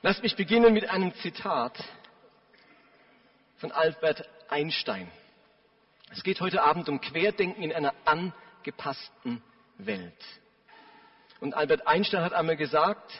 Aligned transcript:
Lasst 0.00 0.22
mich 0.22 0.36
beginnen 0.36 0.72
mit 0.74 0.88
einem 0.88 1.12
Zitat 1.16 1.76
von 3.56 3.72
Albert 3.72 4.28
Einstein. 4.48 5.10
Es 6.12 6.22
geht 6.22 6.40
heute 6.40 6.62
Abend 6.62 6.88
um 6.88 7.00
Querdenken 7.00 7.64
in 7.64 7.72
einer 7.72 7.92
angepassten 8.04 9.42
Welt. 9.76 10.24
Und 11.40 11.54
Albert 11.54 11.88
Einstein 11.88 12.22
hat 12.22 12.32
einmal 12.32 12.56
gesagt, 12.56 13.10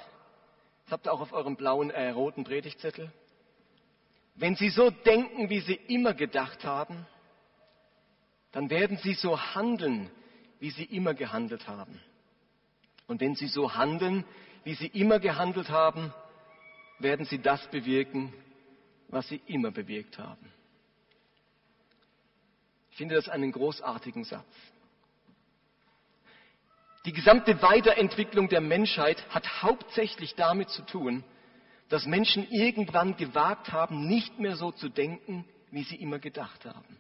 das 0.85 0.93
habt 0.93 1.09
ihr 1.09 1.13
auch 1.13 1.21
auf 1.21 1.33
eurem 1.33 1.57
blauen, 1.57 1.91
äh, 1.91 2.11
roten 2.11 2.45
Predigtzettel, 2.45 3.11
wenn 4.37 4.55
Sie 4.55 4.71
so 4.71 4.91
denken, 4.91 5.51
wie 5.51 5.61
Sie 5.61 5.75
immer 5.75 6.15
gedacht 6.15 6.65
haben, 6.65 7.09
dann 8.53 8.71
werden 8.71 8.99
Sie 8.99 9.15
so 9.15 9.41
handeln, 9.57 10.13
wie 10.61 10.71
Sie 10.71 10.85
immer 10.85 11.15
gehandelt 11.15 11.67
haben. 11.67 12.01
Und 13.09 13.21
wenn 13.21 13.35
Sie 13.35 13.49
so 13.49 13.75
handeln, 13.75 14.25
wie 14.63 14.75
Sie 14.75 14.87
immer 14.87 15.19
gehandelt 15.19 15.71
haben, 15.71 16.15
werden 16.99 17.27
Sie 17.27 17.39
das 17.39 17.67
bewirken, 17.69 18.33
was 19.09 19.29
Sie 19.29 19.41
immer 19.47 19.71
bewirkt 19.71 20.19
haben. 20.19 20.53
Ich 22.91 22.97
finde 22.97 23.15
das 23.15 23.29
einen 23.29 23.53
großartigen 23.53 24.25
Satz. 24.25 24.47
Die 27.05 27.13
gesamte 27.13 27.63
Weiterentwicklung 27.63 28.49
der 28.49 28.61
Menschheit 28.61 29.25
hat 29.31 29.63
hauptsächlich 29.63 30.35
damit 30.35 30.69
zu 30.71 30.83
tun, 30.83 31.25
dass 31.89 32.07
Menschen 32.07 32.47
irgendwann 32.51 33.17
gewagt 33.17 33.73
haben, 33.73 34.09
nicht 34.09 34.39
mehr 34.39 34.57
so 34.57 34.73
zu 34.73 34.89
denken, 34.89 35.45
wie 35.71 35.85
sie 35.85 35.97
immer 35.97 36.19
gedacht 36.19 36.65
haben. 36.65 36.99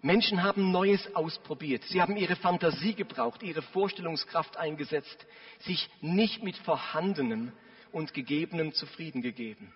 Menschen 0.00 0.42
haben 0.42 0.70
Neues 0.70 1.14
ausprobiert. 1.16 1.82
Sie 1.84 2.00
haben 2.00 2.16
ihre 2.16 2.36
Fantasie 2.36 2.94
gebraucht, 2.94 3.42
ihre 3.42 3.62
Vorstellungskraft 3.62 4.56
eingesetzt, 4.56 5.26
sich 5.58 5.90
nicht 6.00 6.42
mit 6.44 6.56
Vorhandenem 6.58 7.52
und 7.92 8.14
Gegebenem 8.14 8.72
zufrieden 8.72 9.22
gegeben. 9.22 9.72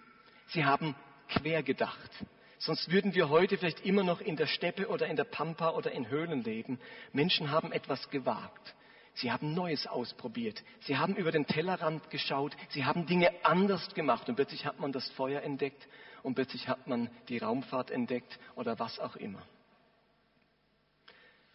Sie 0.48 0.64
haben 0.64 0.94
quer 1.28 1.62
gedacht. 1.62 2.10
Sonst 2.58 2.90
würden 2.90 3.14
wir 3.14 3.28
heute 3.28 3.58
vielleicht 3.58 3.84
immer 3.84 4.04
noch 4.04 4.20
in 4.20 4.36
der 4.36 4.46
Steppe 4.46 4.88
oder 4.88 5.08
in 5.08 5.16
der 5.16 5.24
Pampa 5.24 5.70
oder 5.70 5.90
in 5.90 6.08
Höhlen 6.08 6.44
leben. 6.44 6.78
Menschen 7.12 7.50
haben 7.50 7.72
etwas 7.72 8.08
gewagt. 8.10 8.74
Sie 9.14 9.30
haben 9.30 9.52
Neues 9.52 9.86
ausprobiert. 9.86 10.62
Sie 10.80 10.96
haben 10.96 11.16
über 11.16 11.32
den 11.32 11.46
Tellerrand 11.46 12.08
geschaut. 12.10 12.56
Sie 12.70 12.84
haben 12.84 13.06
Dinge 13.06 13.30
anders 13.42 13.92
gemacht. 13.94 14.28
Und 14.28 14.36
plötzlich 14.36 14.64
hat 14.64 14.80
man 14.80 14.92
das 14.92 15.08
Feuer 15.10 15.42
entdeckt 15.42 15.86
und 16.22 16.34
plötzlich 16.34 16.68
hat 16.68 16.86
man 16.86 17.10
die 17.28 17.38
Raumfahrt 17.38 17.90
entdeckt 17.90 18.38
oder 18.54 18.78
was 18.78 18.98
auch 19.00 19.16
immer. 19.16 19.42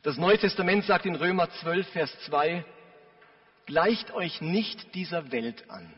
Das 0.03 0.17
Neue 0.17 0.38
Testament 0.38 0.85
sagt 0.85 1.05
in 1.05 1.16
Römer 1.16 1.50
12, 1.50 1.88
Vers 1.89 2.19
2, 2.25 2.63
gleicht 3.66 4.11
euch 4.11 4.41
nicht 4.41 4.94
dieser 4.94 5.31
Welt 5.31 5.69
an, 5.69 5.94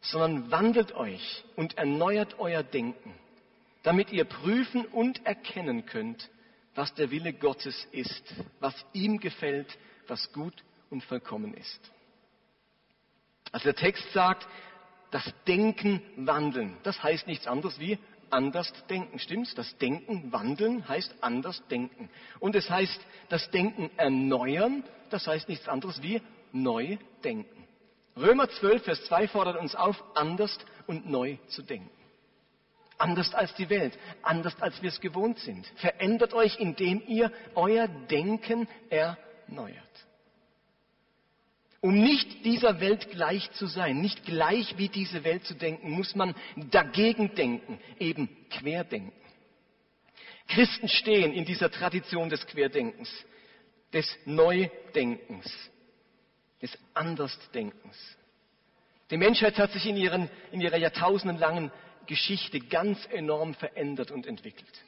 sondern 0.00 0.50
wandelt 0.50 0.94
euch 0.94 1.44
und 1.56 1.76
erneuert 1.76 2.38
euer 2.38 2.62
Denken, 2.62 3.14
damit 3.82 4.10
ihr 4.12 4.24
prüfen 4.24 4.84
und 4.86 5.24
erkennen 5.26 5.86
könnt, 5.86 6.30
was 6.74 6.94
der 6.94 7.10
Wille 7.10 7.32
Gottes 7.32 7.88
ist, 7.90 8.22
was 8.60 8.74
ihm 8.92 9.18
gefällt, 9.18 9.76
was 10.06 10.32
gut 10.32 10.54
und 10.90 11.02
vollkommen 11.04 11.54
ist. 11.54 11.80
Also 13.50 13.64
der 13.64 13.74
Text 13.74 14.12
sagt, 14.12 14.46
das 15.10 15.24
Denken 15.46 16.02
wandeln. 16.16 16.76
Das 16.82 17.02
heißt 17.02 17.26
nichts 17.26 17.46
anderes 17.46 17.78
wie 17.78 17.98
anders 18.30 18.72
denken. 18.88 19.18
Stimmt's? 19.18 19.54
Das 19.54 19.76
Denken 19.78 20.30
wandeln 20.32 20.86
heißt 20.86 21.14
anders 21.22 21.62
denken. 21.68 22.10
Und 22.40 22.54
es 22.54 22.68
heißt 22.68 23.00
das 23.28 23.50
Denken 23.50 23.90
erneuern. 23.96 24.84
Das 25.10 25.26
heißt 25.26 25.48
nichts 25.48 25.68
anderes 25.68 26.02
wie 26.02 26.20
neu 26.52 26.98
denken. 27.24 27.67
Römer 28.18 28.48
12, 28.48 28.82
Vers 28.82 29.04
2 29.04 29.28
fordert 29.28 29.56
uns 29.58 29.74
auf, 29.74 30.02
anders 30.14 30.58
und 30.86 31.08
neu 31.08 31.36
zu 31.48 31.62
denken. 31.62 31.90
Anders 32.96 33.32
als 33.32 33.54
die 33.54 33.70
Welt, 33.70 33.96
anders 34.22 34.60
als 34.60 34.82
wir 34.82 34.88
es 34.88 35.00
gewohnt 35.00 35.38
sind. 35.38 35.66
Verändert 35.76 36.34
euch, 36.34 36.58
indem 36.58 37.00
ihr 37.06 37.32
euer 37.54 37.86
Denken 37.86 38.66
erneuert. 38.90 39.84
Um 41.80 41.94
nicht 41.94 42.44
dieser 42.44 42.80
Welt 42.80 43.08
gleich 43.10 43.52
zu 43.52 43.66
sein, 43.66 44.00
nicht 44.00 44.24
gleich 44.24 44.76
wie 44.78 44.88
diese 44.88 45.22
Welt 45.22 45.44
zu 45.44 45.54
denken, 45.54 45.90
muss 45.90 46.16
man 46.16 46.34
dagegen 46.56 47.36
denken, 47.36 47.78
eben 48.00 48.28
querdenken. 48.50 49.12
Christen 50.48 50.88
stehen 50.88 51.32
in 51.32 51.44
dieser 51.44 51.70
Tradition 51.70 52.30
des 52.30 52.44
Querdenkens, 52.46 53.08
des 53.92 54.12
Neudenkens, 54.24 55.46
des 56.62 56.76
Andersdenkens. 56.94 57.96
Die 59.10 59.16
Menschheit 59.16 59.58
hat 59.58 59.72
sich 59.72 59.86
in, 59.86 59.96
ihren, 59.96 60.28
in 60.52 60.60
ihrer 60.60 60.76
jahrtausendenlangen 60.76 61.70
Geschichte 62.06 62.60
ganz 62.60 62.98
enorm 63.10 63.54
verändert 63.54 64.10
und 64.10 64.26
entwickelt. 64.26 64.84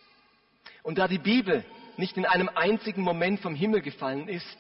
Und 0.83 0.99
da 0.99 1.09
die 1.09 1.19
Bibel 1.19 1.65
nicht 1.97 2.17
in 2.17 2.27
einem 2.27 2.49
einzigen 2.49 3.03
Moment 3.03 3.41
vom 3.41 3.55
Himmel 3.55 3.83
gefallen 3.83 4.29
ist, 4.29 4.59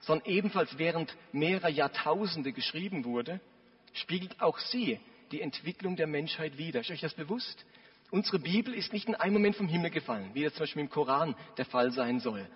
sondern 0.00 0.26
ebenfalls 0.26 0.78
während 0.78 1.14
mehrerer 1.32 1.68
Jahrtausende 1.68 2.52
geschrieben 2.52 3.04
wurde, 3.04 3.40
spiegelt 3.92 4.40
auch 4.40 4.58
sie 4.58 4.98
die 5.30 5.42
Entwicklung 5.42 5.96
der 5.96 6.06
Menschheit 6.06 6.58
wider. 6.58 6.80
Ist 6.80 6.90
euch 6.90 7.00
das 7.00 7.14
bewusst? 7.14 7.64
Unsere 8.10 8.38
Bibel 8.38 8.74
ist 8.74 8.92
nicht 8.92 9.08
in 9.08 9.14
einem 9.14 9.34
Moment 9.34 9.56
vom 9.56 9.68
Himmel 9.68 9.90
gefallen, 9.90 10.30
wie 10.34 10.42
das 10.42 10.54
zum 10.54 10.60
Beispiel 10.60 10.82
im 10.82 10.90
Koran 10.90 11.36
der 11.58 11.66
Fall 11.66 11.92
sein 11.92 12.18
soll. 12.18 12.46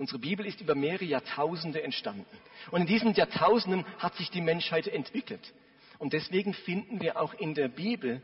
Unsere 0.00 0.18
Bibel 0.18 0.46
ist 0.46 0.62
über 0.62 0.74
mehrere 0.74 1.04
Jahrtausende 1.04 1.82
entstanden. 1.82 2.24
Und 2.70 2.80
in 2.80 2.86
diesen 2.86 3.12
Jahrtausenden 3.12 3.84
hat 3.98 4.16
sich 4.16 4.30
die 4.30 4.40
Menschheit 4.40 4.88
entwickelt. 4.88 5.52
Und 5.98 6.14
deswegen 6.14 6.54
finden 6.54 7.02
wir 7.02 7.20
auch 7.20 7.34
in 7.34 7.52
der 7.52 7.68
Bibel 7.68 8.22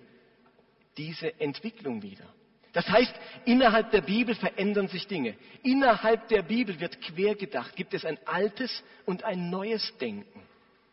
diese 0.97 1.39
Entwicklung 1.39 2.03
wieder. 2.03 2.25
Das 2.73 2.89
heißt, 2.89 3.13
innerhalb 3.45 3.91
der 3.91 4.01
Bibel 4.01 4.35
verändern 4.35 4.89
sich 4.89 5.07
Dinge. 5.07 5.37
Innerhalb 5.63 6.29
der 6.29 6.41
Bibel 6.41 6.81
wird 6.81 6.99
quer 7.03 7.35
gedacht. 7.35 7.77
Gibt 7.77 7.93
es 7.93 8.07
ein 8.07 8.17
altes 8.25 8.83
und 9.05 9.25
ein 9.25 9.51
neues 9.51 9.93
Denken. 10.01 10.41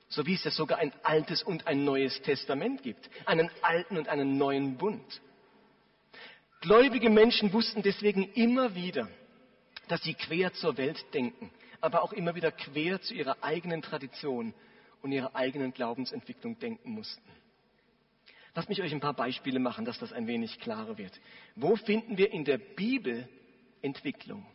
So 0.09 0.25
wie 0.25 0.33
es 0.33 0.43
ja 0.43 0.51
sogar 0.51 0.79
ein 0.79 0.91
altes 1.03 1.43
und 1.43 1.65
ein 1.65 1.85
neues 1.85 2.21
Testament 2.23 2.83
gibt. 2.83 3.09
Einen 3.25 3.49
alten 3.61 3.97
und 3.97 4.09
einen 4.09 4.37
neuen 4.37 4.75
Bund. 4.75 5.21
Gläubige 6.59 7.09
Menschen 7.09 7.53
wussten 7.53 7.81
deswegen 7.81 8.23
immer 8.33 8.75
wieder, 8.75 9.07
dass 9.87 10.01
sie 10.03 10.13
quer 10.13 10.53
zur 10.53 10.77
Welt 10.77 11.03
denken, 11.13 11.51
aber 11.81 12.03
auch 12.03 12.13
immer 12.13 12.35
wieder 12.35 12.51
quer 12.51 13.01
zu 13.01 13.13
ihrer 13.13 13.43
eigenen 13.43 13.81
Tradition 13.81 14.53
und 15.01 15.11
ihrer 15.11 15.35
eigenen 15.35 15.73
Glaubensentwicklung 15.73 16.57
denken 16.59 16.91
mussten. 16.91 17.29
Lasst 18.55 18.69
mich 18.69 18.81
euch 18.81 18.93
ein 18.93 18.99
paar 18.99 19.15
Beispiele 19.15 19.59
machen, 19.59 19.83
dass 19.83 19.99
das 19.99 20.13
ein 20.13 20.27
wenig 20.27 20.59
klarer 20.59 20.97
wird. 20.97 21.19
Wo 21.55 21.75
finden 21.75 22.17
wir 22.17 22.31
in 22.31 22.45
der 22.45 22.57
Bibel 22.57 23.27
Entwicklung? 23.81 24.45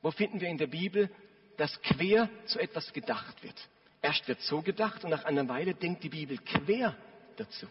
Wo 0.00 0.10
finden 0.10 0.40
wir 0.40 0.48
in 0.48 0.58
der 0.58 0.68
Bibel, 0.68 1.10
dass 1.56 1.80
quer 1.82 2.30
zu 2.46 2.58
etwas 2.60 2.92
gedacht 2.92 3.42
wird? 3.42 3.56
Erst 4.00 4.26
wird 4.28 4.40
so 4.40 4.62
gedacht 4.62 5.04
und 5.04 5.10
nach 5.10 5.24
einer 5.24 5.48
Weile 5.48 5.74
denkt 5.74 6.02
die 6.02 6.08
Bibel 6.08 6.38
quer 6.38 6.96
dazu. 7.36 7.66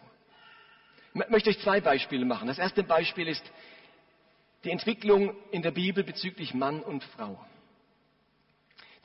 Ich 1.14 1.30
möchte 1.30 1.50
euch 1.50 1.60
zwei 1.60 1.82
Beispiele 1.82 2.26
machen. 2.26 2.48
Das 2.48 2.58
erste 2.58 2.84
Beispiel 2.84 3.28
ist 3.28 3.44
die 4.64 4.70
Entwicklung 4.70 5.36
in 5.52 5.62
der 5.62 5.72
Bibel 5.72 6.04
bezüglich 6.04 6.54
Mann 6.54 6.82
und 6.82 7.04
Frau. 7.04 7.40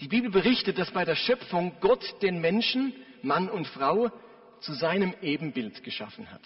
Die 0.01 0.09
Bibel 0.09 0.31
berichtet, 0.31 0.79
dass 0.79 0.91
bei 0.91 1.05
der 1.05 1.15
Schöpfung 1.15 1.75
Gott 1.81 2.05
den 2.23 2.41
Menschen, 2.41 2.93
Mann 3.23 3.49
und 3.49 3.67
Frau, 3.67 4.11
zu 4.61 4.75
seinem 4.75 5.15
Ebenbild 5.23 5.83
geschaffen 5.83 6.31
hat. 6.31 6.43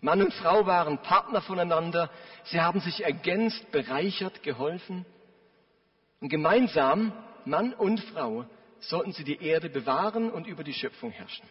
Mann 0.00 0.22
und 0.22 0.32
Frau 0.34 0.66
waren 0.66 0.98
Partner 0.98 1.42
voneinander, 1.42 2.10
sie 2.44 2.60
haben 2.60 2.80
sich 2.80 3.04
ergänzt, 3.04 3.70
bereichert, 3.70 4.42
geholfen. 4.42 5.04
Und 6.20 6.28
gemeinsam, 6.28 7.12
Mann 7.44 7.74
und 7.74 8.00
Frau, 8.00 8.46
sollten 8.80 9.12
sie 9.12 9.24
die 9.24 9.42
Erde 9.42 9.68
bewahren 9.68 10.30
und 10.30 10.46
über 10.46 10.64
die 10.64 10.72
Schöpfung 10.72 11.10
herrschen. 11.10 11.46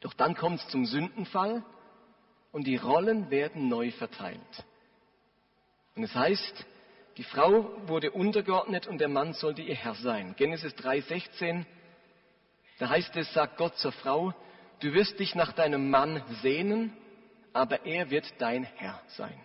Doch 0.00 0.14
dann 0.14 0.36
kommt 0.36 0.60
es 0.60 0.68
zum 0.68 0.84
Sündenfall 0.84 1.64
und 2.52 2.66
die 2.66 2.76
Rollen 2.76 3.30
werden 3.30 3.68
neu 3.68 3.90
verteilt. 3.92 4.64
Und 5.94 6.04
es 6.04 6.14
heißt, 6.14 6.64
die 7.16 7.24
Frau 7.24 7.70
wurde 7.86 8.10
untergeordnet 8.10 8.86
und 8.86 8.98
der 8.98 9.08
Mann 9.08 9.34
sollte 9.34 9.62
ihr 9.62 9.74
Herr 9.74 9.94
sein. 9.94 10.34
Genesis 10.36 10.72
3,16, 10.74 11.64
da 12.78 12.88
heißt 12.88 13.14
es, 13.16 13.32
sagt 13.34 13.58
Gott 13.58 13.76
zur 13.76 13.92
Frau, 13.92 14.34
Du 14.82 14.92
wirst 14.94 15.20
dich 15.20 15.36
nach 15.36 15.52
deinem 15.52 15.90
Mann 15.90 16.24
sehnen, 16.42 16.92
aber 17.52 17.86
er 17.86 18.10
wird 18.10 18.26
dein 18.38 18.64
Herr 18.64 19.00
sein. 19.10 19.40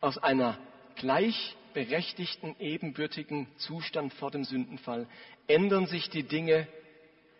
Aus 0.00 0.16
einer 0.16 0.58
gleichberechtigten, 0.94 2.56
ebenbürtigen 2.58 3.46
Zustand 3.58 4.14
vor 4.14 4.30
dem 4.30 4.44
Sündenfall 4.44 5.06
ändern 5.48 5.86
sich 5.86 6.08
die 6.08 6.22
Dinge 6.22 6.66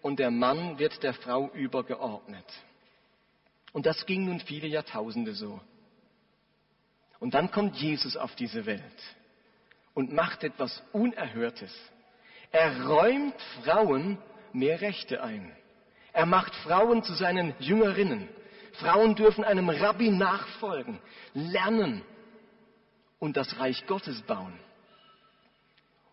und 0.02 0.18
der 0.18 0.30
Mann 0.30 0.78
wird 0.78 1.02
der 1.02 1.14
Frau 1.14 1.48
übergeordnet. 1.54 2.44
Und 3.72 3.86
das 3.86 4.04
ging 4.04 4.26
nun 4.26 4.40
viele 4.40 4.68
Jahrtausende 4.68 5.32
so. 5.32 5.62
Und 7.18 7.34
dann 7.34 7.50
kommt 7.50 7.76
Jesus 7.76 8.16
auf 8.16 8.34
diese 8.34 8.66
Welt 8.66 9.16
und 9.94 10.12
macht 10.12 10.44
etwas 10.44 10.82
Unerhörtes. 10.92 11.74
Er 12.52 12.86
räumt 12.86 13.34
Frauen 13.64 14.18
mehr 14.52 14.80
Rechte 14.80 15.22
ein. 15.22 15.54
Er 16.12 16.26
macht 16.26 16.54
Frauen 16.56 17.02
zu 17.02 17.14
seinen 17.14 17.54
Jüngerinnen. 17.58 18.28
Frauen 18.74 19.14
dürfen 19.14 19.44
einem 19.44 19.68
Rabbi 19.68 20.10
nachfolgen, 20.10 20.98
lernen 21.32 22.02
und 23.18 23.36
das 23.36 23.58
Reich 23.58 23.86
Gottes 23.86 24.20
bauen. 24.22 24.58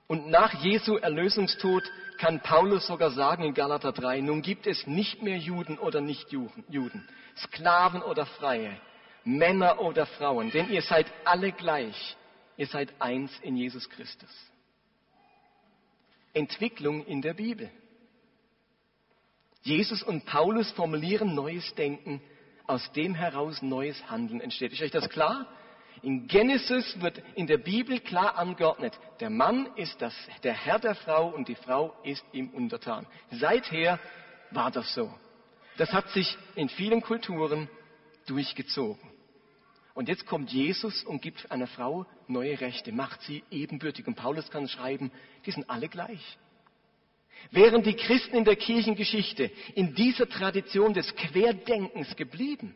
Und 0.07 0.29
nach 0.29 0.53
Jesu 0.61 0.97
Erlösungstod 0.97 1.83
kann 2.17 2.41
Paulus 2.41 2.87
sogar 2.87 3.11
sagen 3.11 3.43
in 3.43 3.53
Galater 3.53 3.91
3, 3.91 4.21
nun 4.21 4.41
gibt 4.41 4.67
es 4.67 4.85
nicht 4.87 5.21
mehr 5.21 5.37
Juden 5.37 5.77
oder 5.77 6.01
Nicht-Juden, 6.01 7.07
Sklaven 7.35 8.01
oder 8.01 8.25
Freie, 8.25 8.79
Männer 9.23 9.79
oder 9.79 10.05
Frauen, 10.05 10.51
denn 10.51 10.69
ihr 10.69 10.81
seid 10.81 11.11
alle 11.25 11.51
gleich. 11.51 12.17
Ihr 12.57 12.67
seid 12.67 12.93
eins 12.99 13.31
in 13.41 13.55
Jesus 13.55 13.89
Christus. 13.89 14.29
Entwicklung 16.33 17.05
in 17.05 17.21
der 17.21 17.33
Bibel. 17.33 17.69
Jesus 19.61 20.03
und 20.03 20.25
Paulus 20.25 20.71
formulieren 20.71 21.35
neues 21.35 21.73
Denken, 21.75 22.21
aus 22.67 22.91
dem 22.93 23.15
heraus 23.15 23.61
neues 23.61 24.09
Handeln 24.09 24.41
entsteht. 24.41 24.73
Ist 24.73 24.81
euch 24.81 24.91
das 24.91 25.09
klar? 25.09 25.47
In 26.01 26.27
Genesis 26.27 26.99
wird 27.01 27.21
in 27.35 27.47
der 27.47 27.57
Bibel 27.57 27.99
klar 27.99 28.37
angeordnet, 28.37 28.97
der 29.21 29.29
Mann 29.29 29.69
ist 29.77 30.01
das, 30.01 30.13
der 30.43 30.53
Herr 30.53 30.79
der 30.79 30.95
Frau 30.95 31.29
und 31.29 31.47
die 31.47 31.55
Frau 31.55 31.95
ist 32.03 32.25
ihm 32.33 32.49
untertan. 32.49 33.05
Seither 33.31 33.99
war 34.51 34.69
das 34.69 34.93
so. 34.93 35.13
Das 35.77 35.91
hat 35.93 36.09
sich 36.09 36.37
in 36.55 36.67
vielen 36.67 37.01
Kulturen 37.01 37.69
durchgezogen. 38.25 39.12
Und 39.93 40.09
jetzt 40.09 40.25
kommt 40.25 40.51
Jesus 40.51 41.03
und 41.03 41.21
gibt 41.21 41.51
einer 41.51 41.67
Frau 41.67 42.05
neue 42.27 42.59
Rechte, 42.59 42.91
macht 42.91 43.21
sie 43.21 43.43
ebenbürtig. 43.51 44.07
Und 44.07 44.15
Paulus 44.15 44.49
kann 44.49 44.67
schreiben, 44.67 45.11
die 45.45 45.51
sind 45.51 45.69
alle 45.69 45.87
gleich. 45.87 46.37
Wären 47.51 47.83
die 47.83 47.95
Christen 47.95 48.37
in 48.37 48.45
der 48.45 48.55
Kirchengeschichte 48.55 49.51
in 49.75 49.93
dieser 49.93 50.27
Tradition 50.27 50.93
des 50.93 51.13
Querdenkens 51.15 52.15
geblieben, 52.15 52.75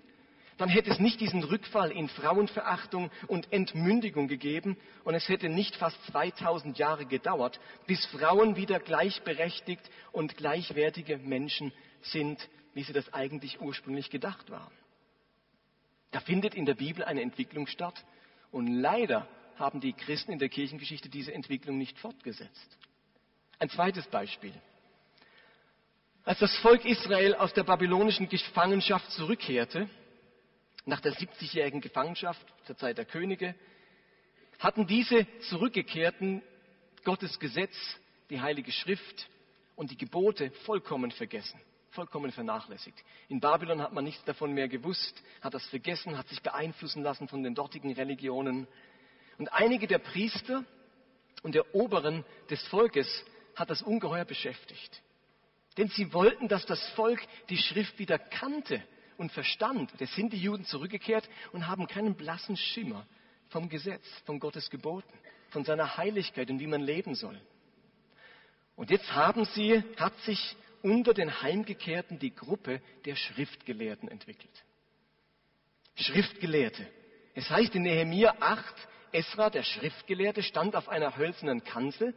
dann 0.57 0.69
hätte 0.69 0.89
es 0.89 0.99
nicht 0.99 1.21
diesen 1.21 1.43
Rückfall 1.43 1.91
in 1.91 2.09
Frauenverachtung 2.09 3.11
und 3.27 3.51
Entmündigung 3.53 4.27
gegeben 4.27 4.75
und 5.03 5.13
es 5.13 5.29
hätte 5.29 5.49
nicht 5.49 5.75
fast 5.75 6.03
2000 6.07 6.77
Jahre 6.79 7.05
gedauert, 7.05 7.59
bis 7.85 8.03
Frauen 8.07 8.55
wieder 8.55 8.79
gleichberechtigt 8.79 9.89
und 10.11 10.35
gleichwertige 10.35 11.17
Menschen 11.17 11.71
sind, 12.01 12.49
wie 12.73 12.83
sie 12.83 12.93
das 12.93 13.13
eigentlich 13.13 13.61
ursprünglich 13.61 14.09
gedacht 14.09 14.49
waren. 14.49 14.73
Da 16.11 16.19
findet 16.19 16.55
in 16.55 16.65
der 16.65 16.75
Bibel 16.75 17.03
eine 17.03 17.21
Entwicklung 17.21 17.67
statt 17.67 18.03
und 18.51 18.67
leider 18.67 19.27
haben 19.55 19.81
die 19.81 19.93
Christen 19.93 20.31
in 20.31 20.39
der 20.39 20.49
Kirchengeschichte 20.49 21.09
diese 21.09 21.33
Entwicklung 21.33 21.77
nicht 21.77 21.97
fortgesetzt. 21.99 22.77
Ein 23.59 23.69
zweites 23.69 24.05
Beispiel. 24.07 24.53
Als 26.23 26.39
das 26.39 26.55
Volk 26.57 26.85
Israel 26.85 27.35
aus 27.35 27.53
der 27.53 27.63
babylonischen 27.63 28.29
Gefangenschaft 28.29 29.09
zurückkehrte, 29.11 29.89
nach 30.85 31.01
der 31.01 31.13
70-jährigen 31.13 31.81
Gefangenschaft 31.81 32.45
zur 32.65 32.77
Zeit 32.77 32.97
der 32.97 33.05
Könige, 33.05 33.55
hatten 34.59 34.87
diese 34.87 35.25
Zurückgekehrten 35.49 36.41
Gottes 37.03 37.39
Gesetz, 37.39 37.75
die 38.29 38.41
Heilige 38.41 38.71
Schrift 38.71 39.29
und 39.75 39.91
die 39.91 39.97
Gebote 39.97 40.51
vollkommen 40.65 41.11
vergessen 41.11 41.59
vollkommen 41.97 42.31
vernachlässigt. 42.31 43.03
In 43.27 43.39
Babylon 43.39 43.81
hat 43.81 43.91
man 43.91 44.03
nichts 44.03 44.23
davon 44.23 44.53
mehr 44.53 44.67
gewusst, 44.67 45.19
hat 45.41 45.55
das 45.55 45.65
vergessen, 45.65 46.15
hat 46.15 46.27
sich 46.27 46.43
beeinflussen 46.43 47.01
lassen 47.01 47.27
von 47.27 47.41
den 47.41 47.55
dortigen 47.55 47.91
Religionen. 47.91 48.67
Und 49.39 49.51
einige 49.51 49.87
der 49.87 49.97
Priester 49.97 50.63
und 51.41 51.55
der 51.55 51.73
Oberen 51.73 52.23
des 52.51 52.61
Volkes 52.67 53.07
hat 53.55 53.71
das 53.71 53.81
ungeheuer 53.81 54.25
beschäftigt. 54.25 55.01
Denn 55.77 55.87
sie 55.89 56.13
wollten, 56.13 56.47
dass 56.47 56.67
das 56.67 56.87
Volk 56.89 57.19
die 57.49 57.57
Schrift 57.57 57.97
wieder 57.97 58.19
kannte 58.19 58.83
und 59.17 59.31
verstand. 59.31 59.91
Jetzt 59.99 60.13
sind 60.13 60.33
die 60.33 60.41
Juden 60.41 60.65
zurückgekehrt 60.65 61.27
und 61.51 61.67
haben 61.67 61.87
keinen 61.87 62.13
blassen 62.13 62.57
Schimmer 62.57 63.07
vom 63.49 63.69
Gesetz, 63.69 64.05
von 64.25 64.39
Gottes 64.39 64.69
Geboten, 64.69 65.17
von 65.49 65.65
seiner 65.65 65.97
Heiligkeit 65.97 66.51
und 66.51 66.59
wie 66.59 66.67
man 66.67 66.81
leben 66.81 67.15
soll. 67.15 67.41
Und 68.75 68.91
jetzt 68.91 69.11
haben 69.15 69.45
sie, 69.45 69.83
hat 69.97 70.15
sich 70.19 70.55
unter 70.81 71.13
den 71.13 71.41
Heimgekehrten 71.41 72.19
die 72.19 72.33
Gruppe 72.33 72.81
der 73.05 73.15
Schriftgelehrten 73.15 74.09
entwickelt. 74.09 74.63
Schriftgelehrte. 75.95 76.87
Es 77.33 77.49
heißt 77.49 77.75
in 77.75 77.83
Nehemiah 77.83 78.35
8, 78.39 78.75
Esra, 79.11 79.49
der 79.49 79.63
Schriftgelehrte, 79.63 80.43
stand 80.43 80.75
auf 80.75 80.89
einer 80.89 81.17
hölzernen 81.17 81.63
Kanzel, 81.63 82.13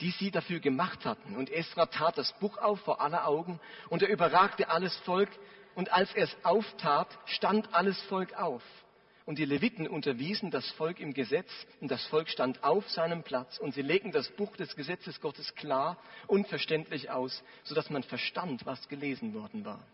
die 0.00 0.10
sie 0.12 0.30
dafür 0.30 0.60
gemacht 0.60 1.04
hatten. 1.04 1.36
Und 1.36 1.50
Esra 1.50 1.86
tat 1.86 2.18
das 2.18 2.32
Buch 2.38 2.56
auf 2.58 2.80
vor 2.80 3.00
aller 3.00 3.26
Augen 3.26 3.60
und 3.88 4.02
er 4.02 4.08
überragte 4.08 4.68
alles 4.68 4.96
Volk. 4.98 5.30
Und 5.74 5.92
als 5.92 6.14
er 6.14 6.24
es 6.24 6.36
auftat, 6.44 7.08
stand 7.26 7.74
alles 7.74 8.00
Volk 8.02 8.34
auf. 8.34 8.62
Und 9.28 9.38
die 9.38 9.44
Leviten 9.44 9.86
unterwiesen 9.86 10.50
das 10.50 10.70
Volk 10.70 11.00
im 11.00 11.12
Gesetz 11.12 11.50
und 11.82 11.90
das 11.90 12.02
Volk 12.06 12.30
stand 12.30 12.64
auf 12.64 12.88
seinem 12.88 13.22
Platz 13.22 13.58
und 13.58 13.74
sie 13.74 13.82
legten 13.82 14.10
das 14.10 14.30
Buch 14.30 14.56
des 14.56 14.74
Gesetzes 14.74 15.20
Gottes 15.20 15.54
klar 15.54 15.98
und 16.26 16.48
verständlich 16.48 17.10
aus, 17.10 17.44
sodass 17.62 17.90
man 17.90 18.02
verstand, 18.02 18.64
was 18.64 18.88
gelesen 18.88 19.34
worden 19.34 19.66
war. 19.66 19.84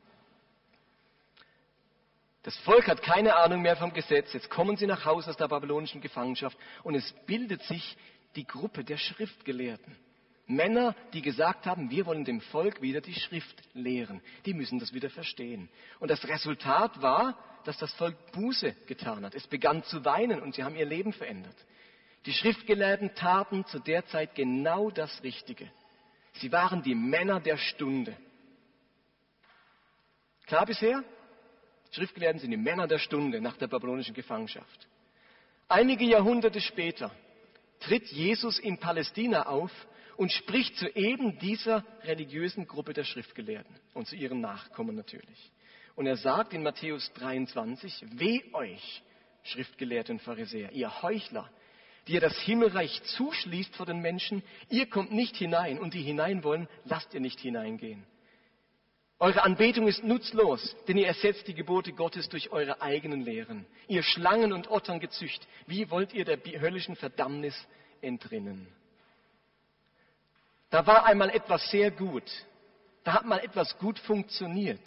Das 2.45 2.57
Volk 2.59 2.87
hat 2.87 3.03
keine 3.03 3.35
Ahnung 3.35 3.61
mehr 3.61 3.75
vom 3.75 3.93
Gesetz. 3.93 4.33
Jetzt 4.33 4.51
kommen 4.51 4.77
sie 4.77 4.87
nach 4.87 5.05
Hause 5.05 5.31
aus 5.31 5.37
der 5.37 5.49
babylonischen 5.49 6.01
Gefangenschaft 6.01 6.57
und 6.85 6.95
es 6.95 7.13
bildet 7.27 7.61
sich 7.63 7.97
die 8.37 8.47
Gruppe 8.47 8.85
der 8.85 8.99
Schriftgelehrten. 8.99 9.97
Männer, 10.47 10.95
die 11.13 11.23
gesagt 11.23 11.67
haben, 11.67 11.91
wir 11.91 12.05
wollen 12.07 12.25
dem 12.25 12.41
Volk 12.41 12.83
wieder 12.83 13.01
die 13.01 13.15
Schrift 13.15 13.63
lehren. 13.73 14.21
Die 14.45 14.53
müssen 14.53 14.79
das 14.79 14.93
wieder 14.93 15.09
verstehen. 15.09 15.71
Und 16.01 16.11
das 16.11 16.27
Resultat 16.29 17.01
war, 17.01 17.39
dass 17.65 17.79
das 17.79 17.93
Volk 17.95 18.33
Buße 18.33 18.77
getan 18.87 19.25
hat. 19.25 19.35
Es 19.35 19.47
begann 19.47 19.83
zu 19.85 20.05
weinen 20.05 20.41
und 20.43 20.55
sie 20.55 20.63
haben 20.63 20.77
ihr 20.77 20.85
Leben 20.85 21.13
verändert. 21.15 21.57
Die 22.27 22.33
Schriftgelehrten 22.33 23.15
taten 23.15 23.65
zu 23.67 23.79
der 23.79 24.05
Zeit 24.07 24.35
genau 24.35 24.91
das 24.91 25.23
Richtige. 25.23 25.71
Sie 26.35 26.53
waren 26.53 26.83
die 26.83 26.95
Männer 26.95 27.41
der 27.41 27.57
Stunde. 27.57 28.17
Klar 30.47 30.67
bisher? 30.67 31.03
Schriftgelehrten 31.91 32.41
sind 32.41 32.51
die 32.51 32.57
Männer 32.57 32.87
der 32.87 32.99
Stunde 32.99 33.41
nach 33.41 33.57
der 33.57 33.69
babylonischen 33.69 34.15
Gefangenschaft. 34.15 34.89
Einige 35.69 36.05
Jahrhunderte 36.05 36.61
später 36.61 37.11
tritt 37.81 38.07
Jesus 38.09 38.59
in 38.59 38.79
Palästina 38.79 39.47
auf 39.47 39.71
und 40.17 40.33
spricht 40.33 40.77
zu 40.77 40.89
eben 40.97 41.39
dieser 41.39 41.85
religiösen 42.03 42.67
Gruppe 42.67 42.93
der 42.93 43.05
Schriftgelehrten 43.05 43.75
und 43.95 44.07
zu 44.07 44.17
ihren 44.17 44.41
Nachkommen 44.41 44.95
natürlich. 44.95 45.53
Und 45.97 46.07
er 46.07 46.17
sagt 46.17 46.53
in 46.53 46.63
Matthäus 46.63 47.13
23, 47.15 48.05
weh 48.19 48.43
euch, 48.53 49.03
Schriftgelehrte 49.45 50.13
und 50.13 50.23
Pharisäer, 50.23 50.73
ihr 50.73 51.03
Heuchler, 51.03 51.51
die 52.07 52.15
ihr 52.15 52.21
das 52.21 52.39
Himmelreich 52.41 53.03
zuschließt 53.17 53.77
vor 53.77 53.87
den 53.87 54.01
Menschen, 54.01 54.43
ihr 54.69 54.87
kommt 54.87 55.13
nicht 55.13 55.37
hinein 55.37 55.79
und 55.79 55.95
die 55.95 56.03
hinein 56.03 56.45
wollen, 56.45 56.69
lasst 56.85 57.15
ihr 57.15 57.21
nicht 57.21 57.41
hineingehen. 57.41 58.05
Eure 59.21 59.43
Anbetung 59.45 59.87
ist 59.87 60.03
nutzlos, 60.03 60.77
denn 60.89 60.99
ihr 60.99 61.07
ersetzt 61.07 61.47
die 61.47 61.55
Gebote 61.55 61.93
Gottes 61.93 62.29
durch 62.29 62.51
eure 62.51 62.83
eigenen 62.83 63.21
Lehren. 63.21 63.65
Ihr 63.87 64.03
Schlangen 64.03 64.53
und 64.53 64.71
Otterngezücht, 64.71 65.47
wie 65.67 65.89
wollt 65.91 66.13
ihr 66.13 66.25
der 66.25 66.39
höllischen 66.61 66.97
Verdammnis 66.97 67.55
entrinnen? 68.03 68.67
Da 70.75 70.85
war 70.89 71.07
einmal 71.07 71.31
etwas 71.31 71.71
sehr 71.71 71.93
gut. 71.93 72.29
Da 73.05 73.13
hat 73.13 73.27
mal 73.27 73.39
etwas 73.39 73.79
gut 73.79 73.97
funktioniert 73.97 74.81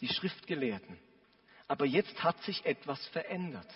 die 0.00 0.08
Schriftgelehrten. 0.08 0.98
Aber 1.68 1.84
jetzt 1.84 2.24
hat 2.24 2.42
sich 2.42 2.64
etwas 2.64 3.04
verändert. 3.08 3.68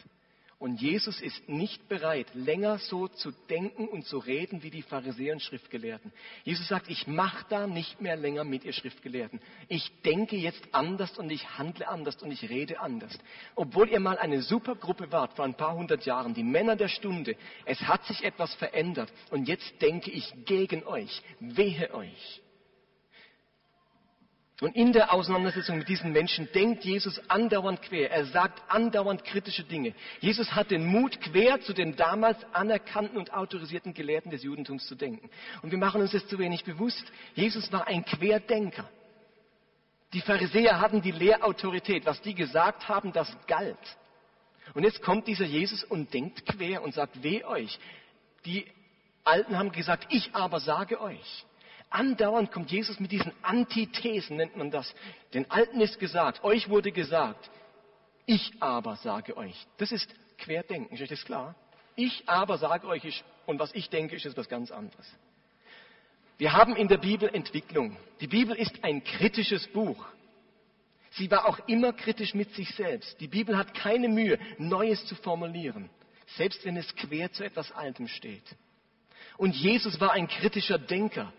Und 0.60 0.82
Jesus 0.82 1.22
ist 1.22 1.48
nicht 1.48 1.88
bereit, 1.88 2.26
länger 2.34 2.76
so 2.76 3.08
zu 3.08 3.32
denken 3.48 3.88
und 3.88 4.04
zu 4.04 4.18
reden 4.18 4.62
wie 4.62 4.68
die 4.68 4.82
Pharisäer 4.82 5.32
und 5.32 5.40
Schriftgelehrten. 5.40 6.12
Jesus 6.44 6.68
sagt, 6.68 6.90
ich 6.90 7.06
mache 7.06 7.46
da 7.48 7.66
nicht 7.66 8.02
mehr 8.02 8.14
länger 8.14 8.44
mit 8.44 8.64
ihr 8.66 8.74
Schriftgelehrten. 8.74 9.40
Ich 9.68 9.90
denke 10.02 10.36
jetzt 10.36 10.62
anders 10.72 11.16
und 11.16 11.30
ich 11.30 11.56
handle 11.56 11.88
anders 11.88 12.22
und 12.22 12.30
ich 12.30 12.50
rede 12.50 12.78
anders. 12.78 13.18
Obwohl 13.54 13.88
ihr 13.88 14.00
mal 14.00 14.18
eine 14.18 14.42
super 14.42 14.74
Gruppe 14.74 15.10
wart 15.10 15.32
vor 15.32 15.46
ein 15.46 15.56
paar 15.56 15.74
hundert 15.74 16.04
Jahren, 16.04 16.34
die 16.34 16.44
Männer 16.44 16.76
der 16.76 16.88
Stunde, 16.88 17.36
es 17.64 17.80
hat 17.80 18.04
sich 18.04 18.22
etwas 18.22 18.52
verändert 18.56 19.10
und 19.30 19.48
jetzt 19.48 19.80
denke 19.80 20.10
ich 20.10 20.30
gegen 20.44 20.84
euch, 20.84 21.22
wehe 21.40 21.94
euch. 21.94 22.42
Und 24.60 24.76
in 24.76 24.92
der 24.92 25.14
Auseinandersetzung 25.14 25.78
mit 25.78 25.88
diesen 25.88 26.12
Menschen 26.12 26.46
denkt 26.52 26.84
Jesus 26.84 27.18
andauernd 27.30 27.80
quer. 27.80 28.10
Er 28.10 28.26
sagt 28.26 28.62
andauernd 28.68 29.24
kritische 29.24 29.64
Dinge. 29.64 29.94
Jesus 30.20 30.54
hat 30.54 30.70
den 30.70 30.84
Mut, 30.84 31.18
quer 31.22 31.62
zu 31.62 31.72
den 31.72 31.96
damals 31.96 32.36
anerkannten 32.52 33.16
und 33.16 33.32
autorisierten 33.32 33.94
Gelehrten 33.94 34.30
des 34.30 34.42
Judentums 34.42 34.86
zu 34.86 34.96
denken. 34.96 35.30
Und 35.62 35.70
wir 35.70 35.78
machen 35.78 36.02
uns 36.02 36.12
das 36.12 36.26
zu 36.26 36.38
wenig 36.38 36.64
bewusst. 36.64 37.10
Jesus 37.34 37.72
war 37.72 37.86
ein 37.86 38.04
Querdenker. 38.04 38.86
Die 40.12 40.20
Pharisäer 40.20 40.78
hatten 40.78 41.00
die 41.00 41.12
Lehrautorität. 41.12 42.04
Was 42.04 42.20
die 42.20 42.34
gesagt 42.34 42.86
haben, 42.86 43.12
das 43.12 43.34
galt. 43.46 43.78
Und 44.74 44.84
jetzt 44.84 45.00
kommt 45.00 45.26
dieser 45.26 45.46
Jesus 45.46 45.84
und 45.84 46.12
denkt 46.12 46.44
quer 46.44 46.82
und 46.82 46.92
sagt, 46.92 47.22
weh 47.22 47.44
euch. 47.44 47.78
Die 48.44 48.66
Alten 49.24 49.56
haben 49.56 49.72
gesagt, 49.72 50.06
ich 50.10 50.34
aber 50.34 50.60
sage 50.60 51.00
euch. 51.00 51.46
Andauernd 51.90 52.52
kommt 52.52 52.70
Jesus 52.70 53.00
mit 53.00 53.10
diesen 53.10 53.32
Antithesen, 53.42 54.36
nennt 54.36 54.56
man 54.56 54.70
das. 54.70 54.94
Den 55.34 55.50
Alten 55.50 55.80
ist 55.80 55.98
gesagt, 55.98 56.44
euch 56.44 56.68
wurde 56.68 56.92
gesagt, 56.92 57.50
ich 58.26 58.52
aber 58.60 58.96
sage 58.96 59.36
euch. 59.36 59.66
Das 59.76 59.90
ist 59.90 60.08
Querdenken, 60.38 60.94
ist 60.94 61.02
euch 61.02 61.08
das 61.08 61.24
klar? 61.24 61.56
Ich 61.96 62.28
aber 62.28 62.58
sage 62.58 62.86
euch, 62.86 63.04
ich, 63.04 63.24
und 63.44 63.58
was 63.58 63.74
ich 63.74 63.90
denke, 63.90 64.14
ist 64.14 64.24
etwas 64.24 64.48
ganz 64.48 64.70
anderes. 64.70 65.06
Wir 66.38 66.52
haben 66.52 66.76
in 66.76 66.88
der 66.88 66.96
Bibel 66.96 67.28
Entwicklung. 67.28 67.96
Die 68.20 68.28
Bibel 68.28 68.56
ist 68.56 68.82
ein 68.82 69.04
kritisches 69.04 69.66
Buch. 69.66 70.06
Sie 71.10 71.30
war 71.30 71.46
auch 71.46 71.58
immer 71.66 71.92
kritisch 71.92 72.34
mit 72.34 72.54
sich 72.54 72.74
selbst. 72.76 73.20
Die 73.20 73.26
Bibel 73.26 73.58
hat 73.58 73.74
keine 73.74 74.08
Mühe, 74.08 74.38
Neues 74.58 75.04
zu 75.06 75.16
formulieren, 75.16 75.90
selbst 76.36 76.64
wenn 76.64 76.76
es 76.76 76.94
quer 76.94 77.32
zu 77.32 77.44
etwas 77.44 77.72
Altem 77.72 78.06
steht. 78.06 78.44
Und 79.36 79.56
Jesus 79.56 80.00
war 80.00 80.12
ein 80.12 80.28
kritischer 80.28 80.78
Denker. 80.78 81.32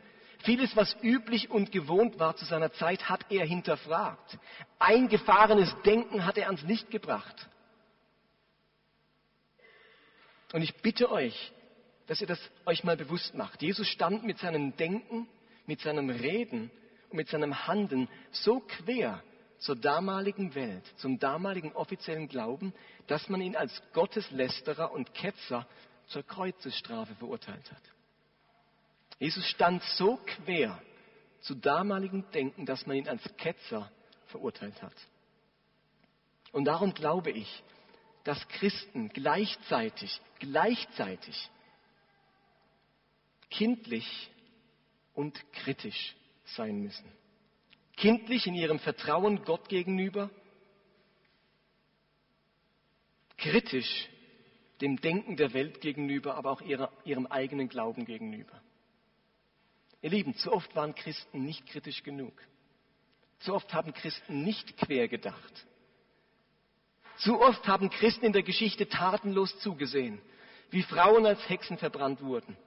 Vieles, 0.43 0.75
was 0.75 0.95
üblich 1.03 1.49
und 1.49 1.71
gewohnt 1.71 2.19
war 2.19 2.35
zu 2.35 2.45
seiner 2.45 2.71
Zeit, 2.73 3.09
hat 3.09 3.25
er 3.29 3.45
hinterfragt. 3.45 4.39
Eingefahrenes 4.79 5.75
Denken 5.85 6.25
hat 6.25 6.37
er 6.37 6.47
ans 6.47 6.63
Licht 6.63 6.89
gebracht. 6.89 7.47
Und 10.53 10.61
ich 10.61 10.75
bitte 10.81 11.11
euch, 11.11 11.51
dass 12.07 12.21
ihr 12.21 12.27
das 12.27 12.39
euch 12.65 12.83
mal 12.83 12.97
bewusst 12.97 13.35
macht. 13.35 13.61
Jesus 13.61 13.87
stand 13.87 14.23
mit 14.23 14.39
seinem 14.39 14.75
Denken, 14.75 15.27
mit 15.65 15.79
seinem 15.81 16.09
Reden 16.09 16.71
und 17.09 17.17
mit 17.17 17.29
seinem 17.29 17.67
Handeln 17.67 18.09
so 18.31 18.59
quer 18.59 19.23
zur 19.59 19.75
damaligen 19.75 20.55
Welt, 20.55 20.83
zum 20.97 21.19
damaligen 21.19 21.71
offiziellen 21.73 22.27
Glauben, 22.27 22.73
dass 23.07 23.29
man 23.29 23.41
ihn 23.41 23.55
als 23.55 23.81
Gotteslästerer 23.93 24.91
und 24.91 25.13
Ketzer 25.13 25.67
zur 26.07 26.23
Kreuzesstrafe 26.23 27.15
verurteilt 27.15 27.71
hat. 27.71 27.83
Jesus 29.21 29.45
stand 29.51 29.83
so 29.83 30.17
quer 30.25 30.81
zu 31.41 31.53
damaligem 31.53 32.25
Denken, 32.31 32.65
dass 32.65 32.87
man 32.87 32.97
ihn 32.97 33.07
als 33.07 33.21
Ketzer 33.37 33.91
verurteilt 34.25 34.81
hat. 34.81 34.95
Und 36.51 36.65
darum 36.65 36.95
glaube 36.95 37.29
ich, 37.29 37.63
dass 38.23 38.47
Christen 38.47 39.09
gleichzeitig, 39.09 40.19
gleichzeitig 40.39 41.35
kindlich 43.51 44.31
und 45.13 45.39
kritisch 45.53 46.15
sein 46.43 46.81
müssen. 46.81 47.11
Kindlich 47.97 48.47
in 48.47 48.55
ihrem 48.55 48.79
Vertrauen 48.79 49.45
Gott 49.45 49.69
gegenüber, 49.69 50.31
kritisch 53.37 54.09
dem 54.81 54.99
Denken 54.99 55.37
der 55.37 55.53
Welt 55.53 55.79
gegenüber, 55.79 56.33
aber 56.33 56.49
auch 56.49 56.61
ihrer, 56.61 56.91
ihrem 57.05 57.27
eigenen 57.27 57.69
Glauben 57.69 58.05
gegenüber. 58.05 58.59
Ihr 60.01 60.09
Lieben, 60.09 60.35
zu 60.35 60.51
oft 60.51 60.75
waren 60.75 60.95
Christen 60.95 61.45
nicht 61.45 61.65
kritisch 61.67 62.03
genug. 62.03 62.33
Zu 63.39 63.53
oft 63.53 63.73
haben 63.73 63.93
Christen 63.93 64.43
nicht 64.43 64.77
quer 64.77 65.07
gedacht. 65.07 65.67
Zu 67.17 67.39
oft 67.39 67.67
haben 67.67 67.89
Christen 67.89 68.25
in 68.25 68.33
der 68.33 68.43
Geschichte 68.43 68.87
tatenlos 68.87 69.57
zugesehen, 69.59 70.19
wie 70.71 70.81
Frauen 70.83 71.25
als 71.25 71.47
Hexen 71.49 71.77
verbrannt 71.77 72.21
wurden, 72.21 72.57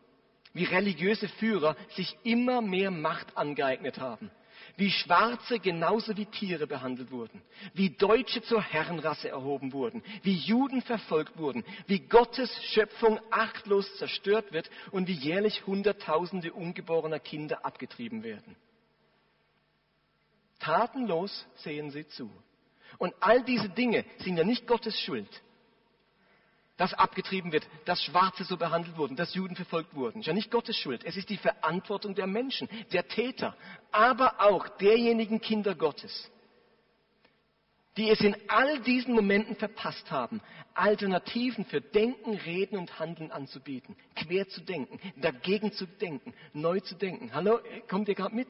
wie 0.52 0.64
religiöse 0.64 1.28
Führer 1.28 1.76
sich 1.96 2.16
immer 2.22 2.60
mehr 2.60 2.92
Macht 2.92 3.36
angeeignet 3.36 3.98
haben, 3.98 4.30
wie 4.76 4.90
Schwarze 4.90 5.58
genauso 5.58 6.16
wie 6.16 6.26
Tiere 6.26 6.66
behandelt 6.66 7.10
wurden, 7.10 7.42
wie 7.74 7.90
Deutsche 7.90 8.42
zur 8.42 8.62
Herrenrasse 8.62 9.28
erhoben 9.28 9.72
wurden, 9.72 10.02
wie 10.22 10.34
Juden 10.34 10.82
verfolgt 10.82 11.38
wurden, 11.38 11.64
wie 11.86 12.00
Gottes 12.00 12.50
Schöpfung 12.72 13.20
achtlos 13.30 13.96
zerstört 13.96 14.52
wird 14.52 14.70
und 14.90 15.08
wie 15.08 15.12
jährlich 15.12 15.66
Hunderttausende 15.66 16.52
ungeborener 16.52 17.20
Kinder 17.20 17.64
abgetrieben 17.64 18.22
werden. 18.22 18.56
Tatenlos 20.60 21.46
sehen 21.56 21.90
sie 21.90 22.06
zu. 22.08 22.30
Und 22.98 23.14
all 23.20 23.42
diese 23.44 23.68
Dinge 23.68 24.04
sind 24.18 24.36
ja 24.36 24.44
nicht 24.44 24.66
Gottes 24.66 24.98
Schuld 25.00 25.28
dass 26.76 26.92
abgetrieben 26.94 27.52
wird, 27.52 27.66
dass 27.84 28.02
Schwarze 28.02 28.44
so 28.44 28.56
behandelt 28.56 28.96
wurden, 28.96 29.16
dass 29.16 29.34
Juden 29.34 29.54
verfolgt 29.54 29.94
wurden. 29.94 30.20
Ist 30.20 30.26
ja 30.26 30.32
nicht 30.32 30.50
Gottes 30.50 30.76
Schuld. 30.76 31.04
Es 31.04 31.16
ist 31.16 31.28
die 31.28 31.36
Verantwortung 31.36 32.14
der 32.14 32.26
Menschen, 32.26 32.68
der 32.92 33.06
Täter, 33.06 33.56
aber 33.92 34.40
auch 34.40 34.68
derjenigen 34.68 35.40
Kinder 35.40 35.74
Gottes, 35.74 36.30
die 37.96 38.10
es 38.10 38.20
in 38.20 38.36
all 38.48 38.80
diesen 38.80 39.14
Momenten 39.14 39.54
verpasst 39.54 40.10
haben, 40.10 40.40
Alternativen 40.74 41.64
für 41.64 41.80
Denken, 41.80 42.34
Reden 42.34 42.76
und 42.76 42.98
Handeln 42.98 43.30
anzubieten, 43.30 43.94
quer 44.16 44.48
zu 44.48 44.60
denken, 44.60 44.98
dagegen 45.16 45.72
zu 45.72 45.86
denken, 45.86 46.34
neu 46.52 46.80
zu 46.80 46.96
denken. 46.96 47.32
Hallo, 47.32 47.60
kommt 47.88 48.08
ihr 48.08 48.16
gerade 48.16 48.34
mit? 48.34 48.48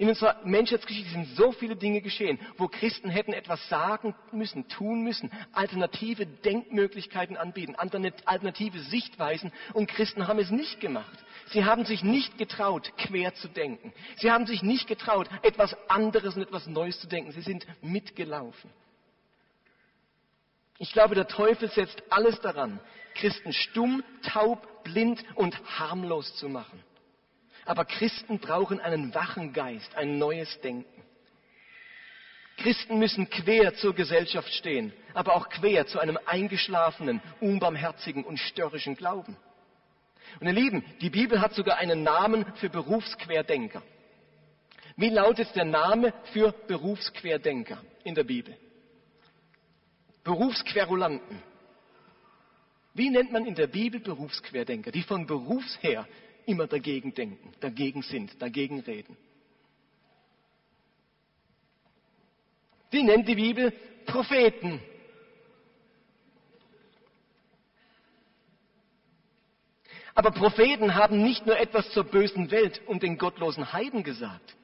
In 0.00 0.08
unserer 0.08 0.40
Menschheitsgeschichte 0.44 1.10
sind 1.10 1.36
so 1.36 1.52
viele 1.52 1.76
Dinge 1.76 2.00
geschehen, 2.00 2.40
wo 2.56 2.68
Christen 2.68 3.10
hätten 3.10 3.34
etwas 3.34 3.68
sagen 3.68 4.14
müssen, 4.32 4.66
tun 4.66 5.02
müssen, 5.02 5.30
alternative 5.52 6.24
Denkmöglichkeiten 6.24 7.36
anbieten, 7.36 7.74
alternative 7.76 8.78
Sichtweisen 8.78 9.52
und 9.74 9.90
Christen 9.90 10.26
haben 10.26 10.38
es 10.38 10.50
nicht 10.50 10.80
gemacht. 10.80 11.22
Sie 11.48 11.66
haben 11.66 11.84
sich 11.84 12.02
nicht 12.02 12.38
getraut, 12.38 12.90
quer 12.96 13.34
zu 13.34 13.48
denken. 13.48 13.92
Sie 14.16 14.30
haben 14.30 14.46
sich 14.46 14.62
nicht 14.62 14.86
getraut, 14.86 15.28
etwas 15.42 15.76
anderes 15.90 16.34
und 16.34 16.40
etwas 16.44 16.66
Neues 16.66 16.98
zu 16.98 17.06
denken. 17.06 17.32
Sie 17.32 17.42
sind 17.42 17.66
mitgelaufen. 17.82 18.70
Ich 20.78 20.94
glaube, 20.94 21.14
der 21.14 21.28
Teufel 21.28 21.68
setzt 21.68 22.02
alles 22.08 22.40
daran, 22.40 22.80
Christen 23.16 23.52
stumm, 23.52 24.02
taub, 24.22 24.82
blind 24.82 25.22
und 25.34 25.60
harmlos 25.78 26.36
zu 26.36 26.48
machen. 26.48 26.82
Aber 27.64 27.84
Christen 27.84 28.38
brauchen 28.38 28.80
einen 28.80 29.14
wachen 29.14 29.52
Geist, 29.52 29.94
ein 29.94 30.18
neues 30.18 30.60
Denken. 30.60 31.02
Christen 32.56 32.98
müssen 32.98 33.30
quer 33.30 33.74
zur 33.74 33.94
Gesellschaft 33.94 34.52
stehen, 34.52 34.92
aber 35.14 35.34
auch 35.34 35.48
quer 35.48 35.86
zu 35.86 35.98
einem 35.98 36.18
eingeschlafenen, 36.26 37.22
unbarmherzigen 37.40 38.24
und 38.24 38.38
störrischen 38.38 38.96
Glauben. 38.96 39.36
Und 40.40 40.46
ihr 40.46 40.52
Lieben, 40.52 40.84
die 41.00 41.10
Bibel 41.10 41.40
hat 41.40 41.54
sogar 41.54 41.78
einen 41.78 42.02
Namen 42.02 42.44
für 42.56 42.68
Berufsquerdenker. 42.68 43.82
Wie 44.96 45.08
lautet 45.08 45.54
der 45.56 45.64
Name 45.64 46.12
für 46.32 46.52
Berufsquerdenker 46.52 47.82
in 48.04 48.14
der 48.14 48.24
Bibel? 48.24 48.54
Berufsquerulanten. 50.22 51.42
Wie 52.92 53.08
nennt 53.08 53.32
man 53.32 53.46
in 53.46 53.54
der 53.54 53.68
Bibel 53.68 54.00
Berufsquerdenker, 54.00 54.90
die 54.90 55.02
von 55.02 55.26
Berufs 55.26 55.78
her 55.82 56.06
immer 56.46 56.66
dagegen 56.66 57.14
denken, 57.14 57.52
dagegen 57.60 58.02
sind, 58.02 58.40
dagegen 58.40 58.80
reden. 58.80 59.16
Die 62.92 63.02
nennt 63.02 63.28
die 63.28 63.36
Bibel 63.36 63.72
Propheten. 64.06 64.80
Aber 70.14 70.32
Propheten 70.32 70.94
haben 70.94 71.22
nicht 71.22 71.46
nur 71.46 71.58
etwas 71.58 71.88
zur 71.90 72.04
bösen 72.04 72.50
Welt 72.50 72.80
und 72.86 73.02
den 73.02 73.16
gottlosen 73.16 73.72
Heiden 73.72 74.02
gesagt 74.02 74.56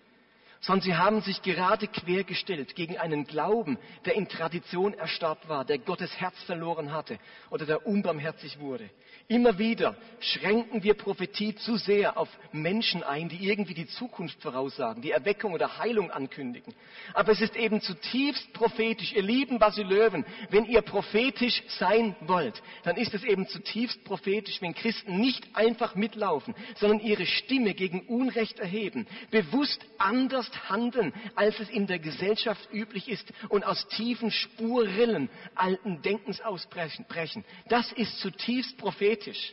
sondern 0.66 0.82
sie 0.82 0.96
haben 0.96 1.20
sich 1.22 1.42
gerade 1.42 1.86
quergestellt 1.86 2.74
gegen 2.74 2.98
einen 2.98 3.24
Glauben, 3.24 3.78
der 4.04 4.16
in 4.16 4.28
Tradition 4.28 4.94
erstarrt 4.94 5.48
war, 5.48 5.64
der 5.64 5.78
Gottes 5.78 6.10
Herz 6.20 6.34
verloren 6.42 6.92
hatte 6.92 7.18
oder 7.50 7.66
der 7.66 7.86
unbarmherzig 7.86 8.58
wurde. 8.58 8.90
Immer 9.28 9.58
wieder 9.58 9.96
schränken 10.18 10.82
wir 10.82 10.94
Prophetie 10.94 11.54
zu 11.54 11.76
sehr 11.76 12.18
auf 12.18 12.28
Menschen 12.52 13.04
ein, 13.04 13.28
die 13.28 13.48
irgendwie 13.48 13.74
die 13.74 13.86
Zukunft 13.86 14.40
voraussagen, 14.42 15.02
die 15.02 15.12
Erweckung 15.12 15.52
oder 15.52 15.78
Heilung 15.78 16.10
ankündigen. 16.10 16.74
Aber 17.14 17.32
es 17.32 17.40
ist 17.40 17.56
eben 17.56 17.80
zutiefst 17.80 18.52
prophetisch. 18.52 19.12
Ihr 19.12 19.22
lieben 19.22 19.58
Basilöwen, 19.58 20.24
wenn 20.50 20.64
ihr 20.64 20.82
prophetisch 20.82 21.62
sein 21.78 22.16
wollt, 22.20 22.60
dann 22.82 22.96
ist 22.96 23.14
es 23.14 23.22
eben 23.22 23.46
zutiefst 23.46 24.02
prophetisch, 24.04 24.60
wenn 24.62 24.74
Christen 24.74 25.20
nicht 25.20 25.44
einfach 25.54 25.94
mitlaufen, 25.94 26.54
sondern 26.76 27.00
ihre 27.00 27.26
Stimme 27.26 27.74
gegen 27.74 28.00
Unrecht 28.02 28.58
erheben, 28.58 29.06
bewusst 29.30 29.84
anders 29.98 30.50
handeln, 30.68 31.12
als 31.34 31.58
es 31.60 31.68
in 31.68 31.86
der 31.86 31.98
Gesellschaft 31.98 32.68
üblich 32.72 33.08
ist 33.08 33.32
und 33.48 33.64
aus 33.64 33.86
tiefen 33.88 34.30
Spurrillen 34.30 35.28
alten 35.54 36.02
Denkens 36.02 36.40
ausbrechen. 36.40 37.44
Das 37.68 37.92
ist 37.92 38.18
zutiefst 38.20 38.76
prophetisch. 38.78 39.52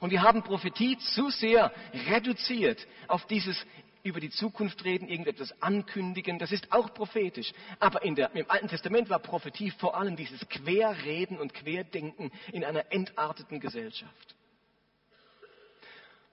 Und 0.00 0.10
wir 0.10 0.22
haben 0.22 0.42
Prophetie 0.42 0.98
zu 0.98 1.30
sehr 1.30 1.72
reduziert 2.08 2.86
auf 3.08 3.26
dieses 3.26 3.66
über 4.02 4.20
die 4.20 4.30
Zukunft 4.30 4.84
reden, 4.84 5.08
irgendetwas 5.08 5.54
ankündigen, 5.60 6.38
das 6.38 6.52
ist 6.52 6.72
auch 6.72 6.94
prophetisch. 6.94 7.52
Aber 7.78 8.00
der, 8.00 8.34
im 8.34 8.50
Alten 8.50 8.68
Testament 8.68 9.10
war 9.10 9.18
Prophetie 9.18 9.70
vor 9.70 9.96
allem 9.96 10.16
dieses 10.16 10.48
Querreden 10.48 11.38
und 11.38 11.52
Querdenken 11.52 12.30
in 12.52 12.64
einer 12.64 12.90
entarteten 12.90 13.60
Gesellschaft. 13.60 14.34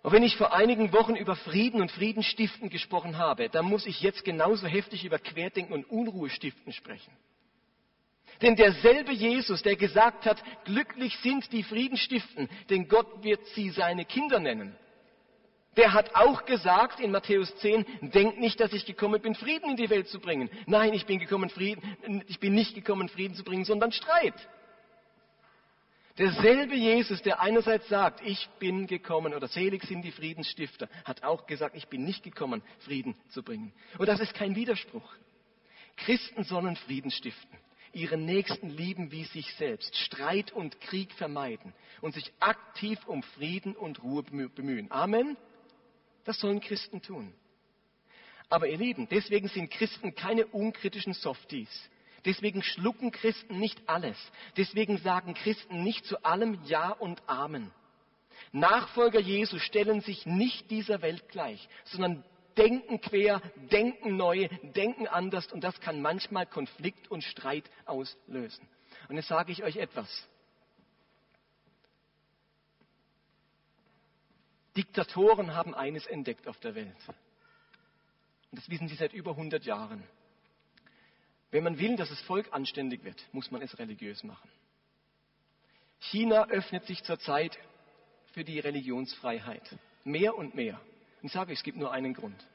Und 0.03 0.13
wenn 0.13 0.23
ich 0.23 0.37
vor 0.37 0.53
einigen 0.53 0.93
Wochen 0.93 1.15
über 1.15 1.35
Frieden 1.35 1.81
und 1.81 1.91
Friedensstiften 1.91 2.69
gesprochen 2.69 3.17
habe, 3.17 3.49
dann 3.49 3.65
muss 3.65 3.85
ich 3.85 4.01
jetzt 4.01 4.23
genauso 4.23 4.67
heftig 4.67 5.03
über 5.03 5.19
Querdenken 5.19 5.73
und 5.73 5.89
Unruhestiften 5.89 6.71
sprechen. 6.71 7.11
Denn 8.41 8.55
derselbe 8.55 9.11
Jesus, 9.11 9.63
der 9.63 9.75
gesagt 9.75 10.25
hat, 10.25 10.41
glücklich 10.65 11.17
sind 11.23 11.51
die 11.51 11.63
Friedensstiften, 11.63 12.49
denn 12.69 12.87
Gott 12.87 13.23
wird 13.23 13.43
sie 13.47 13.71
seine 13.71 14.05
Kinder 14.05 14.39
nennen, 14.39 14.75
Der 15.75 15.93
hat 15.93 16.15
auch 16.15 16.45
gesagt 16.45 16.99
in 16.99 17.11
Matthäus 17.11 17.55
10, 17.57 17.85
denkt 18.01 18.39
nicht, 18.39 18.59
dass 18.59 18.73
ich 18.73 18.85
gekommen 18.85 19.21
bin, 19.21 19.35
Frieden 19.35 19.69
in 19.69 19.77
die 19.77 19.91
Welt 19.91 20.07
zu 20.07 20.19
bringen. 20.19 20.49
Nein, 20.65 20.93
ich 20.93 21.05
bin, 21.05 21.19
gekommen, 21.19 21.51
Frieden, 21.51 22.23
ich 22.27 22.39
bin 22.39 22.55
nicht 22.55 22.73
gekommen, 22.73 23.09
Frieden 23.09 23.35
zu 23.35 23.43
bringen, 23.43 23.63
sondern 23.63 23.91
Streit. 23.91 24.33
Derselbe 26.17 26.75
Jesus, 26.75 27.21
der 27.21 27.41
einerseits 27.41 27.87
sagt, 27.89 28.21
ich 28.25 28.49
bin 28.59 28.87
gekommen 28.87 29.35
oder 29.35 29.47
selig 29.47 29.83
sind 29.83 30.01
die 30.01 30.11
Friedensstifter, 30.11 30.89
hat 31.05 31.23
auch 31.23 31.45
gesagt, 31.45 31.75
ich 31.75 31.87
bin 31.87 32.05
nicht 32.05 32.23
gekommen, 32.23 32.63
Frieden 32.79 33.15
zu 33.29 33.43
bringen. 33.43 33.71
Und 33.99 34.07
das 34.07 34.19
ist 34.19 34.33
kein 34.33 34.55
Widerspruch. 34.55 35.13
Christen 35.95 36.43
sollen 36.43 36.75
Frieden 36.75 37.11
stiften, 37.11 37.57
ihren 37.93 38.25
Nächsten 38.25 38.69
lieben 38.69 39.11
wie 39.11 39.25
sich 39.25 39.53
selbst, 39.55 39.95
Streit 39.95 40.51
und 40.51 40.81
Krieg 40.81 41.13
vermeiden 41.13 41.73
und 42.01 42.15
sich 42.15 42.31
aktiv 42.39 42.99
um 43.05 43.21
Frieden 43.21 43.75
und 43.75 44.01
Ruhe 44.01 44.23
bemühen. 44.23 44.91
Amen. 44.91 45.37
Das 46.23 46.39
sollen 46.39 46.61
Christen 46.61 47.01
tun. 47.01 47.33
Aber 48.49 48.67
ihr 48.67 48.77
Lieben, 48.77 49.07
deswegen 49.09 49.49
sind 49.49 49.69
Christen 49.69 50.15
keine 50.15 50.47
unkritischen 50.47 51.13
Softies. 51.13 51.89
Deswegen 52.27 52.61
schlucken 52.61 53.11
Christen 53.11 53.57
nicht 53.57 53.87
alles. 53.87 54.17
Deswegen 54.57 54.97
sagen 54.97 55.33
Christen 55.33 55.81
nicht 55.83 56.05
zu 56.05 56.25
allem 56.25 56.59
Ja 56.65 56.89
und 56.91 57.23
Amen. 57.25 57.71
Nachfolger 58.51 59.21
Jesu 59.21 59.59
stellen 59.59 60.01
sich 60.01 60.25
nicht 60.25 60.69
dieser 60.69 61.01
Welt 61.01 61.29
gleich, 61.29 61.69
sondern 61.85 62.25
denken 62.57 62.99
quer, 62.99 63.41
denken 63.71 64.17
neu, 64.17 64.49
denken 64.75 65.07
anders 65.07 65.51
und 65.53 65.63
das 65.63 65.79
kann 65.79 66.01
manchmal 66.01 66.45
Konflikt 66.45 67.09
und 67.09 67.23
Streit 67.23 67.71
auslösen. 67.85 68.67
Und 69.07 69.15
jetzt 69.15 69.29
sage 69.29 69.53
ich 69.53 69.63
euch 69.63 69.77
etwas. 69.77 70.27
Diktatoren 74.75 75.55
haben 75.55 75.73
eines 75.73 76.05
entdeckt 76.05 76.45
auf 76.45 76.59
der 76.59 76.75
Welt. 76.75 76.97
Und 78.51 78.59
das 78.59 78.69
wissen 78.69 78.89
sie 78.89 78.95
seit 78.95 79.13
über 79.13 79.31
100 79.31 79.63
Jahren. 79.63 80.03
Wenn 81.51 81.63
man 81.63 81.79
will, 81.79 81.95
dass 81.95 82.09
das 82.09 82.21
Volk 82.21 82.49
anständig 82.51 83.03
wird, 83.03 83.21
muss 83.31 83.51
man 83.51 83.61
es 83.61 83.77
religiös 83.79 84.23
machen. 84.23 84.49
China 85.99 86.47
öffnet 86.49 86.85
sich 86.85 87.03
zurzeit 87.03 87.57
für 88.33 88.43
die 88.43 88.59
Religionsfreiheit. 88.59 89.63
Mehr 90.03 90.37
und 90.37 90.55
mehr. 90.55 90.79
Und 91.21 91.27
ich 91.27 91.31
sage, 91.31 91.53
es 91.53 91.63
gibt 91.63 91.77
nur 91.77 91.91
einen 91.91 92.13
Grund. 92.13 92.45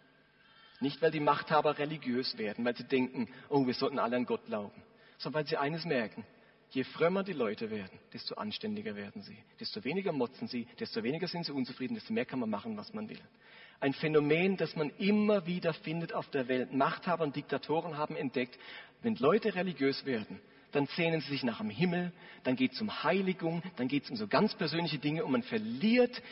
Nicht, 0.81 1.01
weil 1.01 1.11
die 1.11 1.21
Machthaber 1.21 1.79
religiös 1.79 2.37
werden, 2.39 2.65
weil 2.65 2.77
sie 2.77 2.85
denken, 2.85 3.29
oh, 3.49 3.67
wir 3.67 3.75
sollten 3.75 3.99
alle 3.99 4.17
an 4.17 4.27
Gott 4.27 4.45
glauben, 4.47 4.83
sondern 5.19 5.43
weil 5.43 5.49
sie 5.49 5.57
eines 5.57 5.85
merken. 5.85 6.25
Je 6.71 6.85
frömmer 6.85 7.23
die 7.23 7.35
Leute 7.35 7.71
werden, 7.71 7.99
desto 8.13 8.35
anständiger 8.35 8.97
werden 8.97 9.23
sie. 9.23 9.37
Desto 9.61 9.85
weniger 9.85 10.13
motzen 10.13 10.49
sie, 10.49 10.67
desto 10.81 11.03
weniger 11.03 11.29
sind 11.29 11.45
sie 11.45 11.53
unzufrieden, 11.53 11.95
desto 11.95 12.13
mehr 12.13 12.25
kann 12.25 12.41
man 12.41 12.51
machen, 12.51 12.77
was 12.77 12.93
man 12.95 13.09
will 13.09 13.21
ein 13.83 13.95
Phänomen, 13.95 14.57
das 14.57 14.77
man 14.77 14.91
immer 14.99 15.45
wieder 15.47 15.75
findet 15.75 16.13
auf 16.13 16.31
der 16.31 16.47
Welt. 16.47 16.73
Machthaber 16.73 17.25
und 17.25 17.35
Diktatoren 17.35 17.97
haben 17.99 18.15
entdeckt, 18.17 18.57
wenn 19.03 19.17
Leute 19.17 19.57
religiös 19.57 20.07
werden, 20.07 20.41
dann 20.73 20.87
sehnen 20.87 21.21
sie 21.21 21.29
sich 21.29 21.43
nach 21.43 21.59
dem 21.59 21.71
Himmel, 21.71 22.13
dann 22.45 22.57
geht 22.57 22.73
es 22.73 22.81
um 22.81 23.05
Heiligung, 23.05 23.63
dann 23.77 23.89
geht 23.89 24.05
es 24.05 24.11
um 24.11 24.17
so 24.17 24.27
ganz 24.27 24.55
persönliche 24.55 24.99
Dinge 24.99 25.25
und 25.25 25.33
man 25.33 25.43
verliert 25.43 26.23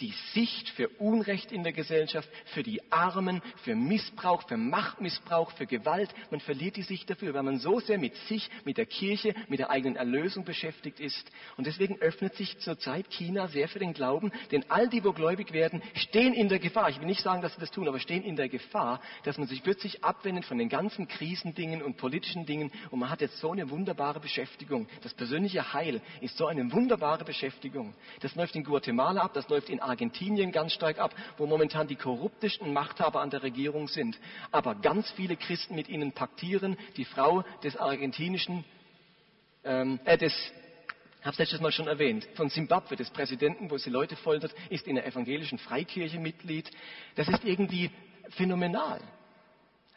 die 0.00 0.14
Sicht 0.34 0.68
für 0.70 0.88
Unrecht 0.88 1.52
in 1.52 1.62
der 1.62 1.72
Gesellschaft, 1.72 2.28
für 2.46 2.62
die 2.62 2.80
Armen, 2.92 3.40
für 3.64 3.74
Missbrauch, 3.74 4.46
für 4.46 4.56
Machtmissbrauch, 4.56 5.52
für 5.52 5.66
Gewalt. 5.66 6.14
Man 6.30 6.40
verliert 6.40 6.76
die 6.76 6.82
Sicht 6.82 7.08
dafür, 7.08 7.34
weil 7.34 7.42
man 7.42 7.58
so 7.58 7.80
sehr 7.80 7.98
mit 7.98 8.14
sich, 8.28 8.50
mit 8.64 8.76
der 8.76 8.86
Kirche, 8.86 9.34
mit 9.48 9.60
der 9.60 9.70
eigenen 9.70 9.96
Erlösung 9.96 10.44
beschäftigt 10.44 11.00
ist. 11.00 11.30
Und 11.56 11.66
deswegen 11.66 11.98
öffnet 12.00 12.34
sich 12.34 12.58
zurzeit 12.58 13.10
China 13.10 13.48
sehr 13.48 13.68
für 13.68 13.78
den 13.78 13.94
Glauben, 13.94 14.32
denn 14.50 14.64
all 14.68 14.88
die, 14.88 15.02
wo 15.04 15.12
gläubig 15.12 15.52
werden, 15.52 15.82
stehen 15.94 16.34
in 16.34 16.48
der 16.48 16.58
Gefahr. 16.58 16.90
Ich 16.90 17.00
will 17.00 17.06
nicht 17.06 17.22
sagen, 17.22 17.42
dass 17.42 17.54
sie 17.54 17.60
das 17.60 17.70
tun, 17.70 17.88
aber 17.88 17.98
stehen 17.98 18.22
in 18.22 18.36
der 18.36 18.48
Gefahr, 18.48 19.00
dass 19.24 19.38
man 19.38 19.46
sich 19.46 19.62
plötzlich 19.62 20.04
abwendet 20.04 20.44
von 20.44 20.58
den 20.58 20.68
ganzen 20.68 21.08
Krisendingen 21.08 21.82
und 21.82 21.96
politischen 21.96 22.46
Dingen 22.46 22.70
und 22.90 22.98
man 22.98 23.10
hat 23.10 23.20
jetzt 23.20 23.38
so 23.38 23.52
eine 23.52 23.70
wunderbare 23.76 24.20
Beschäftigung. 24.20 24.88
Das 25.02 25.12
persönliche 25.12 25.74
Heil 25.74 26.00
ist 26.22 26.38
so 26.38 26.46
eine 26.46 26.72
wunderbare 26.72 27.24
Beschäftigung. 27.24 27.94
Das 28.20 28.34
läuft 28.34 28.56
in 28.56 28.64
Guatemala 28.64 29.20
ab, 29.20 29.34
das 29.34 29.48
läuft 29.50 29.68
in 29.68 29.80
Argentinien 29.80 30.50
ganz 30.50 30.72
stark 30.72 30.98
ab, 30.98 31.14
wo 31.36 31.46
momentan 31.46 31.86
die 31.86 31.96
korruptesten 31.96 32.72
Machthaber 32.72 33.20
an 33.20 33.28
der 33.28 33.42
Regierung 33.42 33.86
sind. 33.86 34.18
Aber 34.50 34.76
ganz 34.76 35.10
viele 35.10 35.36
Christen 35.36 35.74
mit 35.74 35.88
ihnen 35.88 36.12
paktieren. 36.12 36.78
Die 36.96 37.04
Frau 37.04 37.44
des 37.62 37.76
argentinischen, 37.76 38.64
ähm, 39.64 40.00
äh, 40.06 40.16
des 40.16 40.32
ich 41.18 41.28
habe 41.28 41.32
es 41.32 41.38
letztes 41.38 41.60
Mal 41.60 41.72
schon 41.72 41.88
erwähnt, 41.88 42.24
von 42.36 42.48
Simbabwe, 42.48 42.94
des 42.94 43.10
Präsidenten, 43.10 43.68
wo 43.68 43.78
sie 43.78 43.90
Leute 43.90 44.14
foltert, 44.14 44.54
ist 44.70 44.86
in 44.86 44.94
der 44.94 45.06
evangelischen 45.06 45.58
Freikirche 45.58 46.20
Mitglied. 46.20 46.70
Das 47.16 47.26
ist 47.26 47.44
irgendwie 47.44 47.90
phänomenal. 48.36 49.00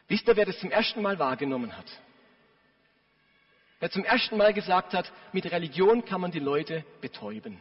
Wisst 0.08 0.28
ihr, 0.28 0.36
wer 0.36 0.48
das 0.48 0.58
zum 0.58 0.72
ersten 0.72 1.04
Mal 1.04 1.20
wahrgenommen 1.20 1.78
hat? 1.78 1.86
Der 3.82 3.92
zum 3.92 4.04
ersten 4.04 4.38
Mal 4.38 4.54
gesagt 4.54 4.94
hat, 4.94 5.12
mit 5.32 5.50
Religion 5.52 6.04
kann 6.06 6.22
man 6.22 6.32
die 6.32 6.40
Leute 6.40 6.84
betäuben. 7.02 7.58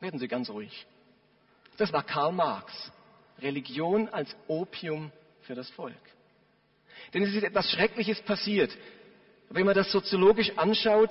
Werden 0.00 0.18
Sie 0.18 0.28
ganz 0.28 0.50
ruhig. 0.50 0.86
Das 1.76 1.92
war 1.92 2.02
Karl 2.02 2.32
Marx. 2.32 2.92
Religion 3.40 4.08
als 4.08 4.34
Opium 4.48 5.12
für 5.42 5.54
das 5.54 5.70
Volk. 5.70 5.94
Denn 7.14 7.22
es 7.22 7.34
ist 7.34 7.44
etwas 7.44 7.70
Schreckliches 7.70 8.20
passiert. 8.22 8.76
Wenn 9.48 9.64
man 9.64 9.74
das 9.74 9.92
soziologisch 9.92 10.52
anschaut, 10.56 11.10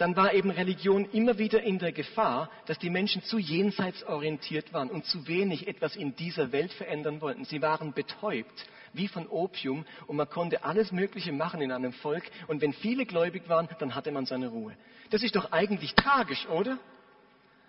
dann 0.00 0.16
war 0.16 0.32
eben 0.32 0.50
Religion 0.50 1.04
immer 1.12 1.36
wieder 1.36 1.62
in 1.62 1.78
der 1.78 1.92
Gefahr, 1.92 2.48
dass 2.64 2.78
die 2.78 2.88
Menschen 2.88 3.22
zu 3.22 3.38
jenseits 3.38 4.02
orientiert 4.04 4.72
waren 4.72 4.88
und 4.88 5.04
zu 5.04 5.28
wenig 5.28 5.68
etwas 5.68 5.94
in 5.94 6.16
dieser 6.16 6.52
Welt 6.52 6.72
verändern 6.72 7.20
wollten. 7.20 7.44
Sie 7.44 7.60
waren 7.60 7.92
betäubt 7.92 8.66
wie 8.94 9.08
von 9.08 9.28
Opium 9.28 9.84
und 10.06 10.16
man 10.16 10.28
konnte 10.28 10.64
alles 10.64 10.90
Mögliche 10.90 11.32
machen 11.32 11.60
in 11.60 11.70
einem 11.70 11.92
Volk 11.92 12.24
und 12.48 12.62
wenn 12.62 12.72
viele 12.72 13.04
gläubig 13.04 13.46
waren, 13.50 13.68
dann 13.78 13.94
hatte 13.94 14.10
man 14.10 14.24
seine 14.24 14.48
Ruhe. 14.48 14.74
Das 15.10 15.22
ist 15.22 15.36
doch 15.36 15.52
eigentlich 15.52 15.94
tragisch, 15.94 16.48
oder? 16.48 16.78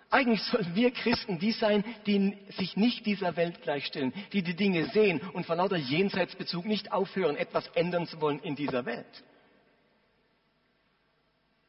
Eigentlich 0.08 0.42
sollen 0.44 0.74
wir 0.74 0.90
Christen 0.90 1.38
die 1.38 1.52
sein, 1.52 1.84
die 2.06 2.38
sich 2.56 2.78
nicht 2.78 3.04
dieser 3.04 3.36
Welt 3.36 3.60
gleichstellen, 3.60 4.14
die 4.32 4.42
die 4.42 4.56
Dinge 4.56 4.86
sehen 4.86 5.20
und 5.34 5.44
vor 5.44 5.56
lauter 5.56 5.76
Jenseitsbezug 5.76 6.64
nicht 6.64 6.92
aufhören, 6.92 7.36
etwas 7.36 7.68
ändern 7.74 8.06
zu 8.06 8.22
wollen 8.22 8.38
in 8.38 8.56
dieser 8.56 8.86
Welt. 8.86 9.22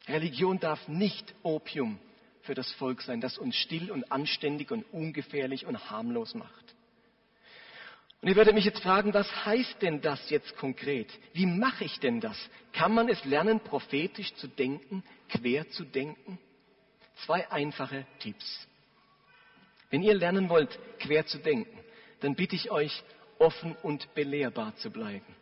Religion 0.08 0.60
darf 0.60 0.88
nicht 0.88 1.34
Opium 1.44 2.00
für 2.42 2.54
das 2.54 2.72
Volk 2.74 3.02
sein, 3.02 3.22
das 3.22 3.38
uns 3.38 3.56
still 3.56 3.92
und 3.92 4.12
anständig 4.12 4.72
und 4.72 4.84
ungefährlich 4.92 5.66
und 5.66 5.90
harmlos 5.90 6.36
macht. 6.36 6.76
Und 8.22 8.30
ihr 8.30 8.36
werdet 8.36 8.56
mich 8.56 8.66
jetzt 8.66 8.82
fragen, 8.82 9.14
was 9.14 9.30
heißt 9.46 9.82
denn 9.82 10.02
das 10.02 10.30
jetzt 10.30 10.56
konkret? 10.56 11.08
Wie 11.34 11.46
mache 11.46 11.84
ich 11.84 12.00
denn 12.00 12.22
das? 12.22 12.38
Kann 12.72 12.94
man 12.94 13.10
es 13.10 13.24
lernen, 13.26 13.60
prophetisch 13.60 14.34
zu 14.36 14.48
denken, 14.48 15.04
quer 15.30 15.70
zu 15.72 15.84
denken? 15.84 16.40
Zwei 17.26 17.50
einfache 17.52 18.06
Tipps. 18.20 18.68
Wenn 19.90 20.04
ihr 20.04 20.16
lernen 20.16 20.50
wollt, 20.50 20.78
quer 21.00 21.26
zu 21.26 21.38
denken, 21.38 21.78
dann 22.22 22.36
bitte 22.36 22.56
ich 22.56 22.72
euch, 22.72 23.04
offen 23.40 23.76
und 23.84 24.14
belehrbar 24.16 24.74
zu 24.78 24.90
bleiben. 24.90 25.36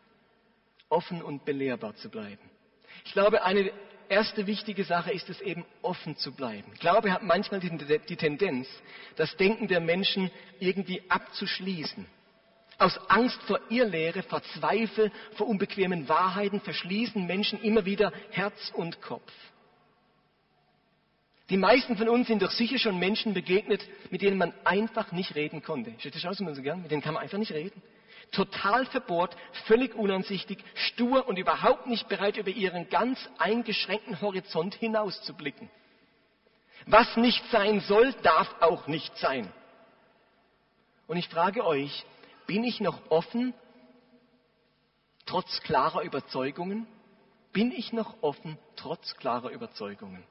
Offen 0.90 1.22
und 1.22 1.46
belehrbar 1.46 1.96
zu 1.96 2.10
bleiben. 2.10 2.50
Ich 3.06 3.14
glaube, 3.14 3.44
eine 3.44 3.72
erste 4.12 4.46
wichtige 4.46 4.84
Sache 4.84 5.12
ist 5.12 5.30
es 5.30 5.42
eben, 5.42 5.66
offen 5.82 6.16
zu 6.18 6.34
bleiben. 6.34 6.72
Glaube 6.80 7.12
hat 7.12 7.24
manchmal 7.24 7.60
die, 7.60 8.16
Tendenz, 8.16 8.68
das 9.16 9.36
Denken 9.38 9.68
der 9.68 9.80
Menschen 9.80 10.30
irgendwie 10.60 11.02
abzuschließen 11.10 12.06
aus 12.82 13.00
Angst 13.10 13.42
vor 13.44 13.60
Irrlehre, 13.70 14.24
vor 14.24 14.42
Zweifel, 14.42 15.12
vor 15.36 15.48
unbequemen 15.48 16.10
Wahrheiten 16.10 16.60
verschließen 16.62 17.26
Menschen 17.28 17.62
immer 17.62 17.86
wieder 17.86 18.12
Herz 18.32 18.72
und 18.74 19.02
Kopf. 19.02 19.32
Die 21.52 21.58
meisten 21.58 21.96
von 21.96 22.10
uns 22.10 22.28
sind 22.28 22.42
doch 22.42 22.52
sicher 22.52 22.80
schon 22.80 22.98
Menschen 22.98 23.34
begegnet, 23.34 23.88
mit 24.10 24.22
denen 24.22 24.38
man 24.38 24.54
einfach 24.64 25.12
nicht 25.12 25.36
reden 25.36 25.62
konnte. 25.62 25.94
Steht 26.00 26.16
das 26.16 26.26
aus, 26.26 26.38
so 26.38 26.62
gern? 26.62 26.82
Mit 26.82 26.92
denen 26.92 27.02
kann 27.02 27.14
man 27.14 27.22
einfach 27.22 27.38
nicht 27.38 27.52
reden. 27.52 27.82
Total 28.32 28.86
verbohrt, 28.86 29.36
völlig 29.66 29.94
unansichtig, 29.94 30.64
stur 30.74 31.28
und 31.28 31.38
überhaupt 31.38 31.88
nicht 31.88 32.08
bereit, 32.08 32.38
über 32.38 32.50
ihren 32.50 32.90
ganz 32.90 33.20
eingeschränkten 33.38 34.22
Horizont 34.22 34.74
hinauszublicken. 34.76 35.70
Was 36.86 37.18
nicht 37.18 37.44
sein 37.52 37.82
soll, 37.82 38.14
darf 38.24 38.50
auch 38.62 38.88
nicht 38.88 39.16
sein. 39.18 39.52
Und 41.08 41.18
ich 41.18 41.28
frage 41.28 41.66
euch, 41.66 42.06
bin 42.48 42.64
ich 42.64 42.80
noch 42.80 43.00
offen, 43.10 43.54
trotz 45.26 45.62
klarer 45.62 46.02
Überzeugungen? 46.02 46.88
Bin 47.52 47.72
ich 47.72 47.92
noch 47.92 48.24
offen, 48.24 48.58
trotz 48.78 49.16
klarer 49.18 49.50
Überzeugungen? 49.50 50.24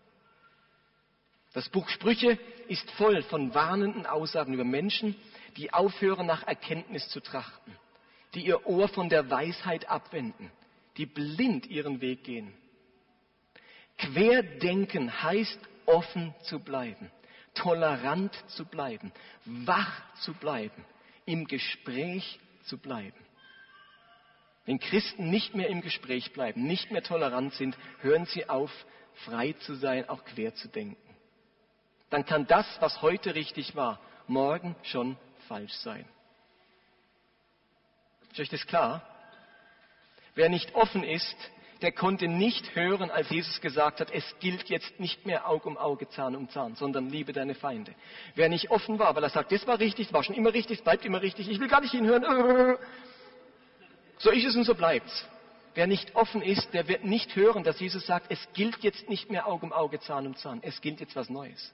Das 1.52 1.68
Buch 1.68 1.88
Sprüche 1.88 2.38
ist 2.68 2.90
voll 2.92 3.22
von 3.24 3.54
warnenden 3.54 4.06
Aussagen 4.06 4.54
über 4.54 4.64
Menschen, 4.64 5.16
die 5.56 5.72
aufhören, 5.72 6.26
nach 6.26 6.46
Erkenntnis 6.46 7.08
zu 7.08 7.20
trachten, 7.20 7.76
die 8.34 8.46
ihr 8.46 8.66
Ohr 8.66 8.88
von 8.88 9.08
der 9.08 9.30
Weisheit 9.30 9.88
abwenden, 9.88 10.50
die 10.96 11.06
blind 11.06 11.66
ihren 11.66 12.00
Weg 12.00 12.24
gehen. 12.24 12.52
Querdenken 13.98 15.22
heißt 15.22 15.58
offen 15.86 16.34
zu 16.42 16.60
bleiben, 16.60 17.10
tolerant 17.54 18.32
zu 18.48 18.64
bleiben, 18.64 19.12
wach 19.44 20.02
zu 20.20 20.32
bleiben, 20.34 20.84
im 21.26 21.46
Gespräch 21.46 22.38
zu 22.64 22.78
bleiben. 22.78 23.18
Wenn 24.66 24.78
Christen 24.78 25.30
nicht 25.30 25.54
mehr 25.54 25.68
im 25.68 25.80
Gespräch 25.80 26.32
bleiben, 26.32 26.64
nicht 26.64 26.90
mehr 26.90 27.02
tolerant 27.02 27.54
sind, 27.54 27.76
hören 28.00 28.26
sie 28.26 28.48
auf, 28.48 28.70
frei 29.24 29.52
zu 29.54 29.74
sein, 29.74 30.08
auch 30.08 30.24
quer 30.24 30.54
zu 30.54 30.68
denken. 30.68 30.96
Dann 32.08 32.24
kann 32.24 32.46
das, 32.46 32.66
was 32.80 33.02
heute 33.02 33.34
richtig 33.34 33.74
war, 33.74 34.00
morgen 34.26 34.76
schon 34.82 35.16
falsch 35.48 35.72
sein. 35.72 36.04
Ist 38.32 38.40
euch 38.40 38.48
das 38.48 38.66
klar? 38.66 39.02
Wer 40.34 40.48
nicht 40.48 40.74
offen 40.74 41.02
ist, 41.02 41.36
der 41.82 41.92
konnte 41.92 42.28
nicht 42.28 42.74
hören, 42.74 43.10
als 43.10 43.30
Jesus 43.30 43.60
gesagt 43.60 44.00
hat, 44.00 44.10
es 44.10 44.24
gilt 44.38 44.68
jetzt 44.68 45.00
nicht 45.00 45.26
mehr 45.26 45.48
Auge 45.48 45.68
um 45.68 45.76
Auge, 45.78 46.08
Zahn 46.10 46.36
um 46.36 46.48
Zahn, 46.50 46.76
sondern 46.76 47.08
liebe 47.08 47.32
deine 47.32 47.54
Feinde. 47.54 47.94
Wer 48.34 48.48
nicht 48.48 48.70
offen 48.70 48.98
war, 48.98 49.14
weil 49.16 49.22
er 49.22 49.30
sagt, 49.30 49.50
das 49.50 49.66
war 49.66 49.78
richtig, 49.80 50.08
das 50.08 50.12
war 50.12 50.22
schon 50.22 50.34
immer 50.34 50.52
richtig, 50.52 50.78
es 50.78 50.84
bleibt 50.84 51.04
immer 51.04 51.22
richtig, 51.22 51.48
ich 51.48 51.58
will 51.58 51.68
gar 51.68 51.80
nicht 51.80 51.92
hinhören, 51.92 52.78
so 54.18 54.30
ist 54.30 54.44
es 54.44 54.56
und 54.56 54.64
so 54.64 54.74
bleibt's. 54.74 55.26
Wer 55.74 55.86
nicht 55.86 56.14
offen 56.16 56.42
ist, 56.42 56.74
der 56.74 56.88
wird 56.88 57.04
nicht 57.04 57.34
hören, 57.36 57.64
dass 57.64 57.80
Jesus 57.80 58.04
sagt, 58.04 58.26
es 58.30 58.46
gilt 58.52 58.78
jetzt 58.80 59.08
nicht 59.08 59.30
mehr 59.30 59.46
Auge 59.46 59.64
um 59.64 59.72
Auge, 59.72 60.00
Zahn 60.00 60.26
um 60.26 60.36
Zahn, 60.36 60.60
es 60.62 60.80
gilt 60.80 61.00
jetzt 61.00 61.16
was 61.16 61.30
Neues. 61.30 61.72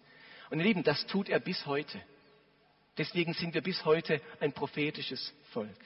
Und 0.51 0.59
ihr 0.59 0.65
Lieben, 0.65 0.85
das 0.85 1.07
tut 1.07 1.29
er 1.29 1.41
bis 1.41 1.67
heute. 1.67 2.01
Deswegen 2.97 3.33
sind 3.35 3.55
wir 3.55 3.63
bis 3.63 3.85
heute 3.85 4.21
ein 4.39 4.53
prophetisches 4.53 5.35
Volk. 5.53 5.77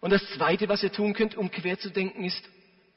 Und 0.00 0.10
das 0.10 0.24
Zweite, 0.34 0.68
was 0.68 0.82
ihr 0.82 0.92
tun 0.92 1.12
könnt, 1.12 1.36
um 1.36 1.50
quer 1.50 1.78
zu 1.78 1.90
denken, 1.90 2.24
ist, 2.24 2.42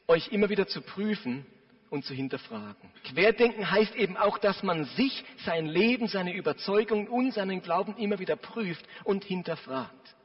euch 0.07 0.29
immer 0.29 0.49
wieder 0.49 0.67
zu 0.67 0.81
prüfen 0.81 1.45
und 1.89 2.05
zu 2.05 2.13
hinterfragen. 2.13 2.91
Querdenken 3.03 3.69
heißt 3.69 3.95
eben 3.95 4.17
auch, 4.17 4.37
dass 4.37 4.61
man 4.63 4.85
sich, 4.85 5.23
sein 5.45 5.65
Leben, 5.65 6.07
seine 6.07 6.33
Überzeugungen 6.33 7.07
und 7.07 7.33
seinen 7.33 7.61
Glauben 7.61 7.97
immer 7.97 8.19
wieder 8.19 8.35
prüft 8.35 8.85
und 9.03 9.23
hinterfragt. 9.23 10.15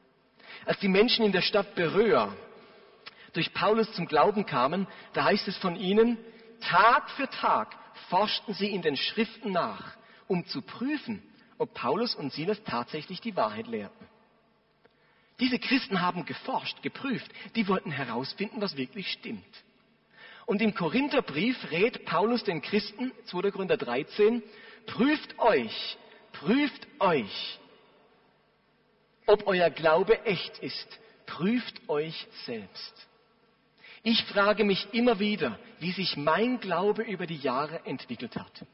Als 0.65 0.79
die 0.79 0.87
Menschen 0.87 1.25
in 1.25 1.31
der 1.31 1.41
Stadt 1.41 1.75
Beröa 1.75 2.35
durch 3.33 3.53
Paulus 3.53 3.91
zum 3.93 4.07
Glauben 4.07 4.45
kamen, 4.45 4.87
da 5.13 5.25
heißt 5.25 5.47
es 5.47 5.57
von 5.57 5.75
ihnen, 5.75 6.17
Tag 6.61 7.09
für 7.11 7.29
Tag 7.29 7.75
forschten 8.09 8.53
sie 8.53 8.67
in 8.67 8.81
den 8.81 8.97
Schriften 8.97 9.51
nach, 9.51 9.95
um 10.27 10.45
zu 10.45 10.61
prüfen, 10.61 11.21
ob 11.57 11.73
Paulus 11.73 12.15
und 12.15 12.31
Silas 12.33 12.61
tatsächlich 12.63 13.21
die 13.21 13.35
Wahrheit 13.35 13.67
lehrten. 13.67 14.07
Diese 15.39 15.59
Christen 15.59 16.01
haben 16.01 16.25
geforscht, 16.25 16.81
geprüft, 16.81 17.31
die 17.55 17.67
wollten 17.67 17.91
herausfinden, 17.91 18.59
was 18.59 18.75
wirklich 18.75 19.11
stimmt. 19.11 19.45
Und 20.45 20.61
im 20.61 20.73
Korintherbrief 20.73 21.71
rät 21.71 22.05
Paulus 22.05 22.43
den 22.43 22.61
Christen, 22.61 23.11
2. 23.25 23.51
Korinther 23.51 23.77
13, 23.77 24.41
prüft 24.87 25.37
euch, 25.39 25.97
prüft 26.31 26.87
euch, 26.99 27.59
ob 29.27 29.45
euer 29.45 29.69
Glaube 29.69 30.25
echt 30.25 30.57
ist. 30.59 30.99
Prüft 31.25 31.87
euch 31.89 32.27
selbst. 32.45 33.07
Ich 34.01 34.23
frage 34.23 34.63
mich 34.63 34.87
immer 34.93 35.19
wieder, 35.19 35.59
wie 35.79 35.91
sich 35.91 36.15
mein 36.15 36.61
Glaube 36.61 37.03
über 37.03 37.27
die 37.27 37.35
Jahre 37.35 37.85
entwickelt 37.85 38.37
hat. 38.37 38.65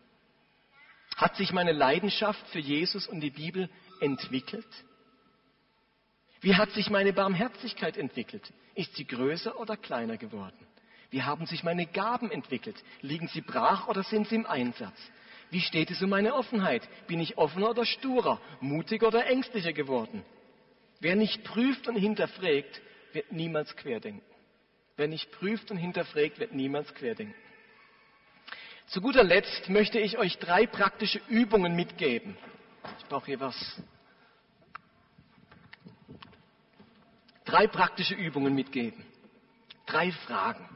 Hat 1.15 1.35
sich 1.35 1.51
meine 1.51 1.71
Leidenschaft 1.71 2.47
für 2.49 2.59
Jesus 2.59 3.07
und 3.07 3.21
die 3.21 3.31
Bibel 3.31 3.69
entwickelt? 3.99 4.67
Wie 6.43 6.55
hat 6.55 6.71
sich 6.71 6.89
meine 6.89 7.13
Barmherzigkeit 7.13 7.95
entwickelt? 7.95 8.51
Ist 8.75 8.95
sie 8.97 9.07
größer 9.07 9.57
oder 9.57 9.77
kleiner 9.77 10.17
geworden? 10.17 10.67
Wie 11.09 11.23
haben 11.23 11.45
sich 11.45 11.63
meine 11.63 11.85
Gaben 11.85 12.29
entwickelt? 12.31 12.75
Liegen 13.01 13.29
sie 13.29 13.39
brach 13.39 13.87
oder 13.87 14.03
sind 14.03 14.27
sie 14.27 14.35
im 14.35 14.45
Einsatz? 14.45 14.97
Wie 15.51 15.61
steht 15.61 15.89
es 15.89 16.01
um 16.01 16.09
meine 16.09 16.35
Offenheit? 16.35 16.81
Bin 17.07 17.21
ich 17.21 17.37
offener 17.37 17.69
oder 17.69 17.85
sturer, 17.85 18.41
mutiger 18.59 19.07
oder 19.07 19.25
ängstlicher 19.25 19.71
geworden? 19.71 20.25
Wer 20.99 21.15
nicht 21.15 21.45
prüft 21.45 21.87
und 21.87 21.95
hinterfragt, 21.95 22.81
wird 23.13 23.31
niemals 23.31 23.73
querdenken. 23.77 24.21
Wer 24.97 25.07
nicht 25.07 25.31
prüft 25.31 25.71
und 25.71 25.77
hinterfragt, 25.77 26.39
wird 26.39 26.53
niemals 26.53 26.93
querdenken. 26.93 27.35
Zu 28.87 28.99
guter 28.99 29.23
Letzt 29.23 29.69
möchte 29.69 29.97
ich 29.97 30.17
euch 30.17 30.37
drei 30.39 30.67
praktische 30.67 31.21
Übungen 31.29 31.73
mitgeben. 31.73 32.35
Ich 32.99 33.05
brauche 33.05 33.27
hier 33.27 33.39
was. 33.39 33.81
Drei 37.53 37.67
praktische 37.67 38.15
Übungen 38.15 38.55
mitgeben. 38.55 39.05
Drei 39.85 40.11
Fragen. 40.11 40.67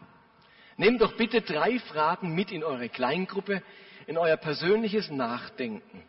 Nehmt 0.76 1.02
doch 1.02 1.14
bitte 1.18 1.42
drei 1.42 1.80
Fragen 1.80 2.36
mit 2.36 2.52
in 2.52 2.64
eure 2.64 2.88
Kleingruppe, 2.88 3.64
in 4.06 4.16
euer 4.16 4.38
persönliches 4.38 5.10
Nachdenken. 5.10 6.04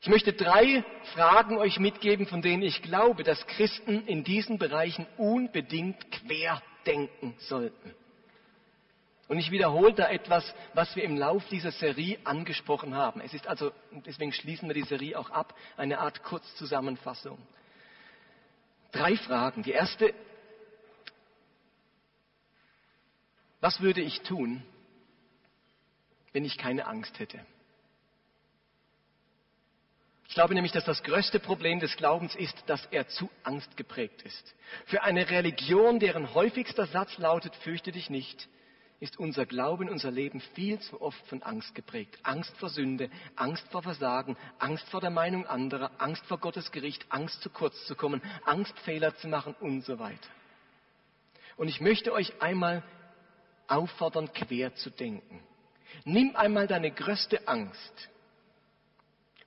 Ich 0.00 0.08
möchte 0.08 0.32
drei 0.32 0.82
Fragen 1.14 1.58
euch 1.58 1.78
mitgeben, 1.78 2.26
von 2.26 2.42
denen 2.42 2.64
ich 2.64 2.82
glaube, 2.82 3.22
dass 3.22 3.46
Christen 3.46 4.04
in 4.08 4.24
diesen 4.24 4.58
Bereichen 4.58 5.06
unbedingt 5.16 6.10
querdenken 6.10 7.36
sollten. 7.38 7.94
Und 9.28 9.38
ich 9.38 9.50
wiederhole 9.50 9.92
da 9.92 10.08
etwas, 10.08 10.54
was 10.72 10.96
wir 10.96 11.04
im 11.04 11.16
Lauf 11.16 11.46
dieser 11.48 11.70
Serie 11.70 12.18
angesprochen 12.24 12.94
haben. 12.94 13.20
Es 13.20 13.34
ist 13.34 13.46
also, 13.46 13.72
deswegen 14.06 14.32
schließen 14.32 14.68
wir 14.68 14.74
die 14.74 14.82
Serie 14.82 15.18
auch 15.18 15.30
ab, 15.30 15.54
eine 15.76 15.98
Art 15.98 16.22
Kurzzusammenfassung. 16.22 17.38
Drei 18.90 19.16
Fragen. 19.16 19.62
Die 19.62 19.72
erste 19.72 20.14
Was 23.60 23.80
würde 23.80 24.00
ich 24.00 24.20
tun, 24.20 24.62
wenn 26.32 26.44
ich 26.44 26.58
keine 26.58 26.86
Angst 26.86 27.18
hätte? 27.18 27.44
Ich 30.28 30.34
glaube 30.34 30.54
nämlich, 30.54 30.72
dass 30.72 30.84
das 30.84 31.02
größte 31.02 31.40
Problem 31.40 31.80
des 31.80 31.96
Glaubens 31.96 32.36
ist, 32.36 32.54
dass 32.66 32.84
er 32.86 33.08
zu 33.08 33.30
Angst 33.42 33.76
geprägt 33.76 34.22
ist. 34.22 34.54
Für 34.86 35.02
eine 35.02 35.28
Religion, 35.30 35.98
deren 35.98 36.34
häufigster 36.34 36.86
Satz 36.86 37.16
lautet, 37.18 37.56
fürchte 37.56 37.92
dich 37.92 38.10
nicht, 38.10 38.48
ist 39.00 39.18
unser 39.18 39.46
Glauben, 39.46 39.88
unser 39.88 40.10
Leben 40.10 40.40
viel 40.54 40.80
zu 40.80 41.00
oft 41.00 41.24
von 41.28 41.42
Angst 41.42 41.74
geprägt. 41.74 42.18
Angst 42.24 42.56
vor 42.56 42.68
Sünde, 42.68 43.10
Angst 43.36 43.66
vor 43.70 43.82
Versagen, 43.82 44.36
Angst 44.58 44.88
vor 44.88 45.00
der 45.00 45.10
Meinung 45.10 45.46
anderer, 45.46 45.92
Angst 45.98 46.24
vor 46.26 46.38
Gottes 46.38 46.72
Gericht, 46.72 47.06
Angst 47.08 47.40
zu 47.42 47.50
kurz 47.50 47.86
zu 47.86 47.94
kommen, 47.94 48.20
Angst 48.44 48.76
Fehler 48.80 49.14
zu 49.16 49.28
machen 49.28 49.54
und 49.60 49.82
so 49.84 49.98
weiter. 49.98 50.28
Und 51.56 51.68
ich 51.68 51.80
möchte 51.80 52.12
euch 52.12 52.40
einmal 52.42 52.82
auffordern, 53.68 54.32
quer 54.32 54.74
zu 54.74 54.90
denken. 54.90 55.40
Nimm 56.04 56.34
einmal 56.34 56.66
deine 56.66 56.90
größte 56.90 57.46
Angst. 57.46 58.08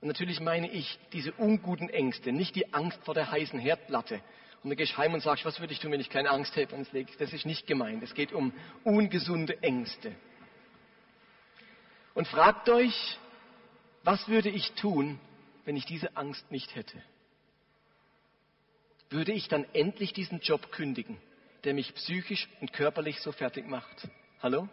Und 0.00 0.08
natürlich 0.08 0.40
meine 0.40 0.70
ich 0.70 0.98
diese 1.12 1.32
unguten 1.32 1.88
Ängste, 1.88 2.32
nicht 2.32 2.56
die 2.56 2.72
Angst 2.72 3.02
vor 3.04 3.14
der 3.14 3.30
heißen 3.30 3.58
Herdplatte. 3.58 4.20
Und 4.62 4.70
dann 4.70 4.76
gehst 4.76 4.92
du 4.92 4.98
heim 4.98 5.14
und 5.14 5.20
sagst, 5.20 5.44
was 5.44 5.58
würde 5.60 5.72
ich 5.72 5.80
tun, 5.80 5.90
wenn 5.92 6.00
ich 6.00 6.10
keine 6.10 6.30
Angst 6.30 6.54
hätte? 6.54 6.74
Und 6.74 6.88
das 7.18 7.32
ist 7.32 7.46
nicht 7.46 7.66
gemeint. 7.66 8.02
Es 8.02 8.14
geht 8.14 8.32
um 8.32 8.52
ungesunde 8.84 9.62
Ängste. 9.62 10.14
Und 12.14 12.28
fragt 12.28 12.68
euch, 12.68 13.18
was 14.04 14.28
würde 14.28 14.50
ich 14.50 14.72
tun, 14.72 15.18
wenn 15.64 15.76
ich 15.76 15.84
diese 15.84 16.16
Angst 16.16 16.50
nicht 16.50 16.74
hätte? 16.76 17.02
Würde 19.10 19.32
ich 19.32 19.48
dann 19.48 19.66
endlich 19.72 20.12
diesen 20.12 20.40
Job 20.40 20.70
kündigen? 20.70 21.18
der 21.64 21.74
mich 21.74 21.94
psychisch 21.94 22.48
und 22.60 22.72
körperlich 22.72 23.20
so 23.20 23.32
fertig 23.32 23.66
macht. 23.66 24.08
Hallo? 24.42 24.68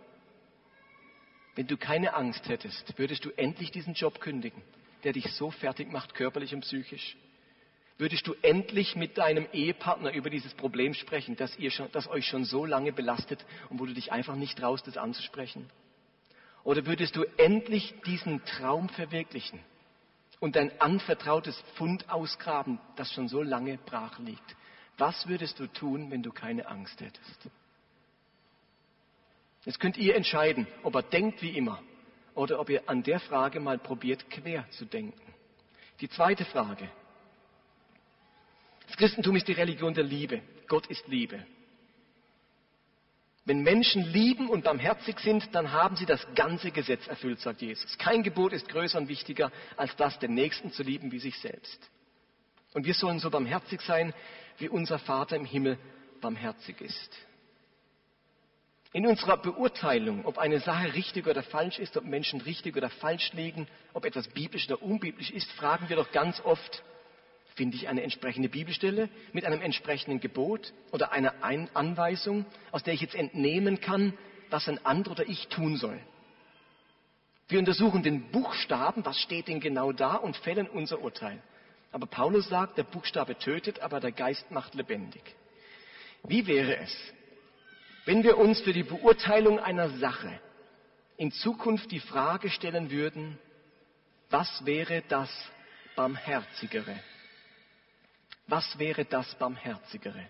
Wenn 1.56 1.68
du 1.68 1.78
keine 1.78 2.14
Angst 2.14 2.48
hättest, 2.48 2.98
würdest 2.98 3.26
du 3.26 3.32
endlich 3.32 3.72
diesen 3.72 3.94
Job 3.94 4.20
kündigen, 4.20 4.62
der 5.04 5.14
dich 5.14 5.32
so 5.34 5.52
fertig 5.52 5.92
macht, 5.92 6.14
körperlich 6.16 6.54
und 6.54 6.62
psychisch? 6.62 7.18
Würdest 8.00 8.26
du 8.28 8.34
endlich 8.42 8.96
mit 8.96 9.18
deinem 9.18 9.46
Ehepartner 9.52 10.14
über 10.14 10.30
dieses 10.30 10.54
Problem 10.54 10.94
sprechen, 10.94 11.36
das, 11.36 11.58
ihr 11.58 11.70
schon, 11.70 11.92
das 11.92 12.08
euch 12.08 12.26
schon 12.26 12.46
so 12.46 12.66
lange 12.66 12.94
belastet 12.94 13.46
und 13.70 13.78
wo 13.78 13.86
du 13.86 13.94
dich 13.94 14.14
einfach 14.14 14.36
nicht 14.36 14.58
traust, 14.58 14.88
es 14.88 14.96
anzusprechen? 14.96 15.70
Oder 16.64 16.86
würdest 16.86 17.18
du 17.18 17.26
endlich 17.36 17.94
diesen 18.06 18.44
Traum 18.46 18.88
verwirklichen 18.88 19.60
und 20.40 20.56
dein 20.56 20.80
anvertrautes 20.80 21.62
Fund 21.76 22.10
ausgraben, 22.10 22.80
das 22.96 23.12
schon 23.12 23.28
so 23.28 23.42
lange 23.42 23.78
brach 23.78 24.18
liegt? 24.20 24.56
Was 24.98 25.28
würdest 25.28 25.60
du 25.60 25.68
tun, 25.68 26.10
wenn 26.10 26.24
du 26.24 26.32
keine 26.32 26.70
Angst 26.70 27.02
hättest? 27.02 27.50
Jetzt 29.66 29.82
könnt 29.82 29.98
ihr 29.98 30.16
entscheiden, 30.16 30.68
ob 30.84 30.96
er 30.96 31.04
denkt 31.04 31.42
wie 31.42 31.58
immer 31.58 31.84
oder 32.34 32.62
ob 32.62 32.70
ihr 32.70 32.88
an 32.88 33.04
der 33.04 33.20
Frage 33.20 33.60
mal 33.60 33.78
probiert, 33.78 34.30
quer 34.30 34.70
zu 34.70 34.86
denken. 34.86 35.34
Die 36.00 36.08
zweite 36.08 36.46
Frage. 36.46 36.90
Christentum 39.00 39.38
ist 39.38 39.48
die 39.48 39.54
Religion 39.54 39.94
der 39.94 40.04
Liebe. 40.04 40.42
Gott 40.68 40.88
ist 40.88 41.08
Liebe. 41.08 41.46
Wenn 43.46 43.62
Menschen 43.62 44.04
lieben 44.04 44.50
und 44.50 44.66
barmherzig 44.66 45.18
sind, 45.22 45.56
dann 45.56 45.72
haben 45.72 45.96
sie 45.96 46.06
das 46.06 46.28
ganze 46.36 46.72
Gesetz 46.72 47.08
erfüllt, 47.08 47.40
sagt 47.40 47.62
Jesus. 47.62 47.98
Kein 47.98 48.24
Gebot 48.24 48.52
ist 48.52 48.68
größer 48.68 48.98
und 48.98 49.08
wichtiger 49.08 49.54
als 49.78 49.96
das, 49.96 50.20
den 50.20 50.34
Nächsten 50.34 50.74
zu 50.74 50.84
lieben 50.84 51.14
wie 51.14 51.20
sich 51.20 51.40
selbst. 51.40 51.90
Und 52.74 52.86
wir 52.86 52.94
sollen 52.94 53.20
so 53.20 53.30
barmherzig 53.30 53.80
sein, 53.80 54.14
wie 54.58 54.68
unser 54.68 55.00
Vater 55.00 55.38
im 55.38 55.46
Himmel 55.46 55.80
barmherzig 56.20 56.82
ist. 56.82 57.18
In 58.92 59.08
unserer 59.08 59.38
Beurteilung, 59.38 60.26
ob 60.26 60.38
eine 60.38 60.60
Sache 60.60 60.94
richtig 60.94 61.26
oder 61.26 61.42
falsch 61.42 61.80
ist, 61.80 61.96
ob 61.96 62.04
Menschen 62.04 62.42
richtig 62.42 62.76
oder 62.76 62.90
falsch 62.90 63.32
liegen, 63.32 63.66
ob 63.94 64.04
etwas 64.04 64.28
biblisch 64.28 64.68
oder 64.70 64.82
unbiblisch 64.82 65.32
ist, 65.32 65.50
fragen 65.54 65.88
wir 65.88 65.96
doch 65.96 66.12
ganz 66.12 66.42
oft, 66.42 66.84
finde 67.60 67.76
ich 67.76 67.90
eine 67.90 68.04
entsprechende 68.04 68.48
Bibelstelle 68.48 69.10
mit 69.34 69.44
einem 69.44 69.62
entsprechenden 69.62 70.22
Gebot 70.22 70.72
oder 70.94 71.12
einer 71.12 71.34
Anweisung, 71.74 72.46
aus 72.72 72.84
der 72.84 72.94
ich 72.94 73.02
jetzt 73.02 73.16
entnehmen 73.16 73.82
kann, 73.82 74.14
was 74.50 74.70
ein 74.70 74.86
anderer 74.86 75.12
oder 75.12 75.28
ich 75.28 75.50
tun 75.50 75.76
soll. 75.76 76.00
Wir 77.50 77.60
untersuchen 77.60 78.02
den 78.02 78.32
Buchstaben, 78.32 79.04
was 79.04 79.20
steht 79.20 79.50
denn 79.50 79.60
genau 79.60 79.92
da 79.92 80.16
und 80.16 80.38
fällen 80.38 80.70
unser 80.70 81.02
Urteil. 81.02 81.44
Aber 81.92 82.08
Paulus 82.08 82.48
sagt, 82.48 82.78
der 82.78 82.84
Buchstabe 82.84 83.38
tötet, 83.38 83.82
aber 83.82 84.00
der 84.00 84.14
Geist 84.14 84.50
macht 84.52 84.74
lebendig. 84.74 85.24
Wie 86.24 86.48
wäre 86.48 86.78
es, 86.78 86.96
wenn 88.06 88.24
wir 88.24 88.38
uns 88.38 88.62
für 88.62 88.72
die 88.72 88.84
Beurteilung 88.84 89.60
einer 89.60 89.90
Sache 89.98 90.40
in 91.18 91.34
Zukunft 91.34 91.92
die 91.92 92.00
Frage 92.00 92.50
stellen 92.52 92.90
würden, 92.90 93.38
was 94.30 94.66
wäre 94.66 95.04
das 95.10 95.30
Barmherzigere? 95.98 97.02
Was 98.50 98.80
wäre 98.80 99.06
das 99.06 99.36
Barmherzigere? 99.36 100.26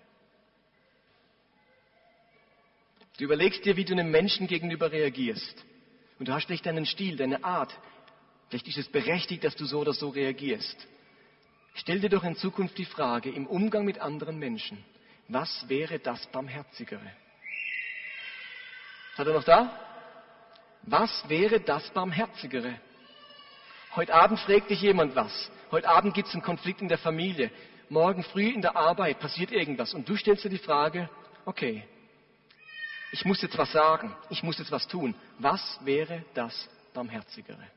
Du 3.18 3.24
überlegst 3.24 3.64
dir, 3.64 3.78
wie 3.78 3.86
du 3.86 3.94
einem 3.94 4.12
Menschen 4.12 4.46
gegenüber 4.46 4.92
reagierst. 4.92 5.66
Und 6.20 6.28
du 6.28 6.34
hast 6.34 6.46
vielleicht 6.46 6.66
deinen 6.66 6.86
Stil, 6.86 7.16
deine 7.16 7.44
Art. 7.46 7.74
Vielleicht 8.50 8.68
ist 8.68 8.78
es 8.78 8.90
berechtigt, 8.90 9.46
dass 9.46 9.56
du 9.56 9.64
so 9.64 9.80
oder 9.80 9.94
so 9.94 10.10
reagierst. 10.10 10.88
Stell 11.76 12.02
dir 12.02 12.10
doch 12.10 12.26
in 12.26 12.36
Zukunft 12.36 12.78
die 12.78 12.86
Frage 12.86 13.30
im 13.30 13.48
Umgang 13.48 13.86
mit 13.86 14.00
anderen 14.00 14.38
Menschen, 14.38 14.84
was 15.30 15.70
wäre 15.70 16.00
das 16.00 16.26
Barmherzigere? 16.28 17.12
Seid 19.16 19.28
ihr 19.28 19.34
noch 19.34 19.46
da? 19.46 19.80
Was 20.82 21.30
wäre 21.30 21.62
das 21.62 21.90
Barmherzigere? 21.92 22.82
Heute 23.96 24.14
Abend 24.14 24.40
fragt 24.42 24.70
dich 24.70 24.82
jemand 24.82 25.16
was. 25.16 25.52
Heute 25.72 25.88
Abend 25.88 26.14
gibt 26.14 26.28
es 26.28 26.34
einen 26.34 26.44
Konflikt 26.44 26.82
in 26.82 26.90
der 26.90 26.98
Familie. 26.98 27.50
Morgen 27.90 28.24
früh 28.24 28.50
in 28.50 28.62
der 28.62 28.76
Arbeit 28.76 29.20
passiert 29.20 29.52
irgendwas. 29.52 29.94
Und 29.94 30.08
du 30.08 30.16
stellst 30.16 30.44
dir 30.44 30.50
die 30.50 30.60
Frage, 30.60 31.10
okay, 31.46 31.84
ich 33.12 33.26
muss 33.26 33.42
jetzt 33.42 33.58
was 33.58 33.72
sagen, 33.72 34.16
ich 34.30 34.44
muss 34.44 34.60
jetzt 34.60 34.72
was 34.72 34.88
tun. 34.88 35.16
Was 35.40 35.80
wäre 35.84 36.24
das 36.36 36.70
Barmherzigere? 36.94 37.68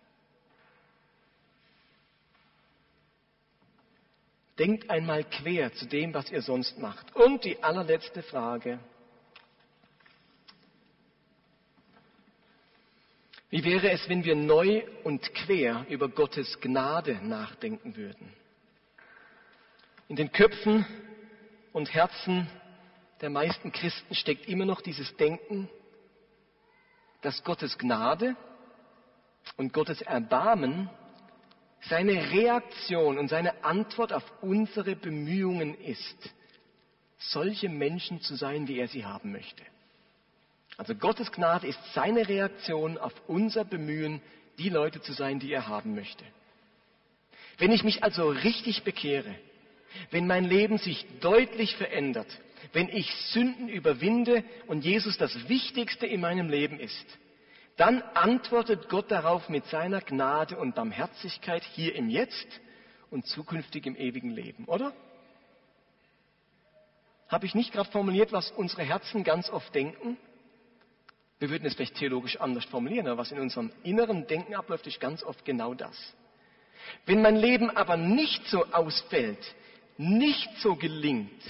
Denkt 4.58 4.90
einmal 4.90 5.24
quer 5.24 5.72
zu 5.72 5.86
dem, 5.86 6.12
was 6.12 6.30
ihr 6.30 6.42
sonst 6.42 6.78
macht. 6.78 7.16
Und 7.16 7.44
die 7.44 7.62
allerletzte 7.62 8.22
Frage. 8.22 8.78
Wie 13.48 13.64
wäre 13.64 13.90
es, 13.90 14.06
wenn 14.08 14.24
wir 14.24 14.34
neu 14.34 14.82
und 15.04 15.34
quer 15.34 15.86
über 15.88 16.08
Gottes 16.08 16.60
Gnade 16.60 17.18
nachdenken 17.26 17.96
würden? 17.96 18.41
In 20.08 20.16
den 20.16 20.32
Köpfen 20.32 20.84
und 21.72 21.92
Herzen 21.94 22.48
der 23.20 23.30
meisten 23.30 23.72
Christen 23.72 24.14
steckt 24.14 24.48
immer 24.48 24.64
noch 24.64 24.80
dieses 24.80 25.16
Denken, 25.16 25.68
dass 27.22 27.44
Gottes 27.44 27.78
Gnade 27.78 28.36
und 29.56 29.72
Gottes 29.72 30.02
Erbarmen 30.02 30.90
seine 31.88 32.30
Reaktion 32.30 33.18
und 33.18 33.28
seine 33.28 33.64
Antwort 33.64 34.12
auf 34.12 34.24
unsere 34.42 34.96
Bemühungen 34.96 35.74
ist, 35.80 36.30
solche 37.18 37.68
Menschen 37.68 38.20
zu 38.20 38.34
sein, 38.34 38.68
wie 38.68 38.78
er 38.78 38.88
sie 38.88 39.04
haben 39.04 39.32
möchte. 39.32 39.62
Also 40.76 40.94
Gottes 40.94 41.30
Gnade 41.32 41.66
ist 41.66 41.78
seine 41.94 42.28
Reaktion 42.28 42.98
auf 42.98 43.12
unser 43.28 43.64
Bemühen, 43.64 44.20
die 44.58 44.68
Leute 44.68 45.00
zu 45.00 45.12
sein, 45.12 45.38
die 45.38 45.52
er 45.52 45.68
haben 45.68 45.94
möchte. 45.94 46.24
Wenn 47.58 47.72
ich 47.72 47.84
mich 47.84 48.02
also 48.02 48.28
richtig 48.28 48.82
bekehre, 48.82 49.34
wenn 50.10 50.26
mein 50.26 50.44
Leben 50.44 50.78
sich 50.78 51.06
deutlich 51.20 51.76
verändert, 51.76 52.28
wenn 52.72 52.88
ich 52.88 53.12
Sünden 53.32 53.68
überwinde 53.68 54.44
und 54.66 54.84
Jesus 54.84 55.18
das 55.18 55.48
Wichtigste 55.48 56.06
in 56.06 56.20
meinem 56.20 56.48
Leben 56.48 56.78
ist, 56.78 57.06
dann 57.76 58.02
antwortet 58.14 58.88
Gott 58.88 59.10
darauf 59.10 59.48
mit 59.48 59.66
seiner 59.66 60.00
Gnade 60.00 60.56
und 60.56 60.74
Barmherzigkeit 60.74 61.64
hier 61.74 61.94
im 61.94 62.08
Jetzt 62.08 62.60
und 63.10 63.26
zukünftig 63.26 63.86
im 63.86 63.96
ewigen 63.96 64.30
Leben, 64.30 64.64
oder? 64.66 64.92
Habe 67.28 67.46
ich 67.46 67.54
nicht 67.54 67.72
gerade 67.72 67.90
formuliert, 67.90 68.32
was 68.32 68.50
unsere 68.50 68.82
Herzen 68.82 69.24
ganz 69.24 69.48
oft 69.48 69.74
denken? 69.74 70.18
Wir 71.38 71.50
würden 71.50 71.66
es 71.66 71.74
vielleicht 71.74 71.96
theologisch 71.96 72.36
anders 72.40 72.64
formulieren, 72.66 73.08
aber 73.08 73.18
was 73.18 73.32
in 73.32 73.40
unserem 73.40 73.72
inneren 73.82 74.26
Denken 74.26 74.54
abläuft, 74.54 74.86
ist 74.86 75.00
ganz 75.00 75.22
oft 75.24 75.44
genau 75.44 75.74
das. 75.74 75.96
Wenn 77.06 77.22
mein 77.22 77.36
Leben 77.36 77.70
aber 77.70 77.96
nicht 77.96 78.46
so 78.48 78.64
ausfällt, 78.66 79.38
nicht 79.98 80.50
so 80.58 80.76
gelingt, 80.76 81.42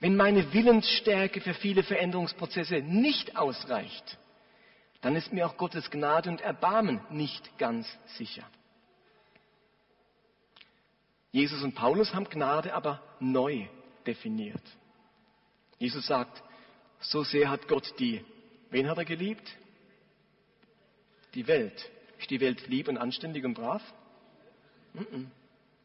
wenn 0.00 0.16
meine 0.16 0.52
Willensstärke 0.52 1.40
für 1.40 1.54
viele 1.54 1.82
Veränderungsprozesse 1.82 2.80
nicht 2.80 3.36
ausreicht, 3.36 4.18
dann 5.00 5.16
ist 5.16 5.32
mir 5.32 5.46
auch 5.46 5.56
Gottes 5.56 5.90
Gnade 5.90 6.28
und 6.28 6.40
Erbarmen 6.40 7.00
nicht 7.10 7.58
ganz 7.58 7.86
sicher. 8.16 8.44
Jesus 11.30 11.62
und 11.62 11.74
Paulus 11.74 12.14
haben 12.14 12.28
Gnade 12.28 12.74
aber 12.74 13.02
neu 13.20 13.66
definiert. 14.06 14.62
Jesus 15.78 16.06
sagt, 16.06 16.42
so 17.00 17.24
sehr 17.24 17.50
hat 17.50 17.66
Gott 17.68 17.94
die, 17.98 18.24
wen 18.70 18.88
hat 18.88 18.98
er 18.98 19.04
geliebt? 19.04 19.56
Die 21.34 21.46
Welt. 21.46 21.90
Ist 22.18 22.30
die 22.30 22.40
Welt 22.40 22.68
lieb 22.68 22.88
und 22.88 22.98
anständig 22.98 23.44
und 23.44 23.54
brav? 23.54 23.82
Mm 24.94 25.00
-mm. 25.00 25.26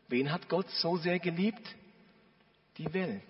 Wen 0.08 0.32
hat 0.32 0.48
Gott 0.50 0.70
so 0.70 0.98
sehr 0.98 1.20
geliebt? 1.20 1.76
Die 2.78 2.94
Welt. 2.94 3.24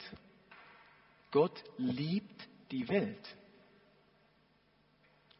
Gott 1.32 1.64
liebt 1.78 2.48
die 2.72 2.88
Welt. 2.90 3.36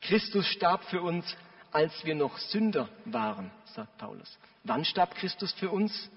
Christus 0.02 0.48
starb 0.48 0.84
für 0.86 1.02
uns, 1.02 1.26
als 1.72 1.94
wir 2.06 2.16
noch 2.16 2.38
Sünder 2.38 2.90
waren, 3.06 3.52
sagt 3.66 3.98
Paulus. 3.98 4.38
Wann 4.64 4.86
starb 4.86 5.16
Christus 5.16 5.54
für 5.54 5.70
uns? 5.70 6.10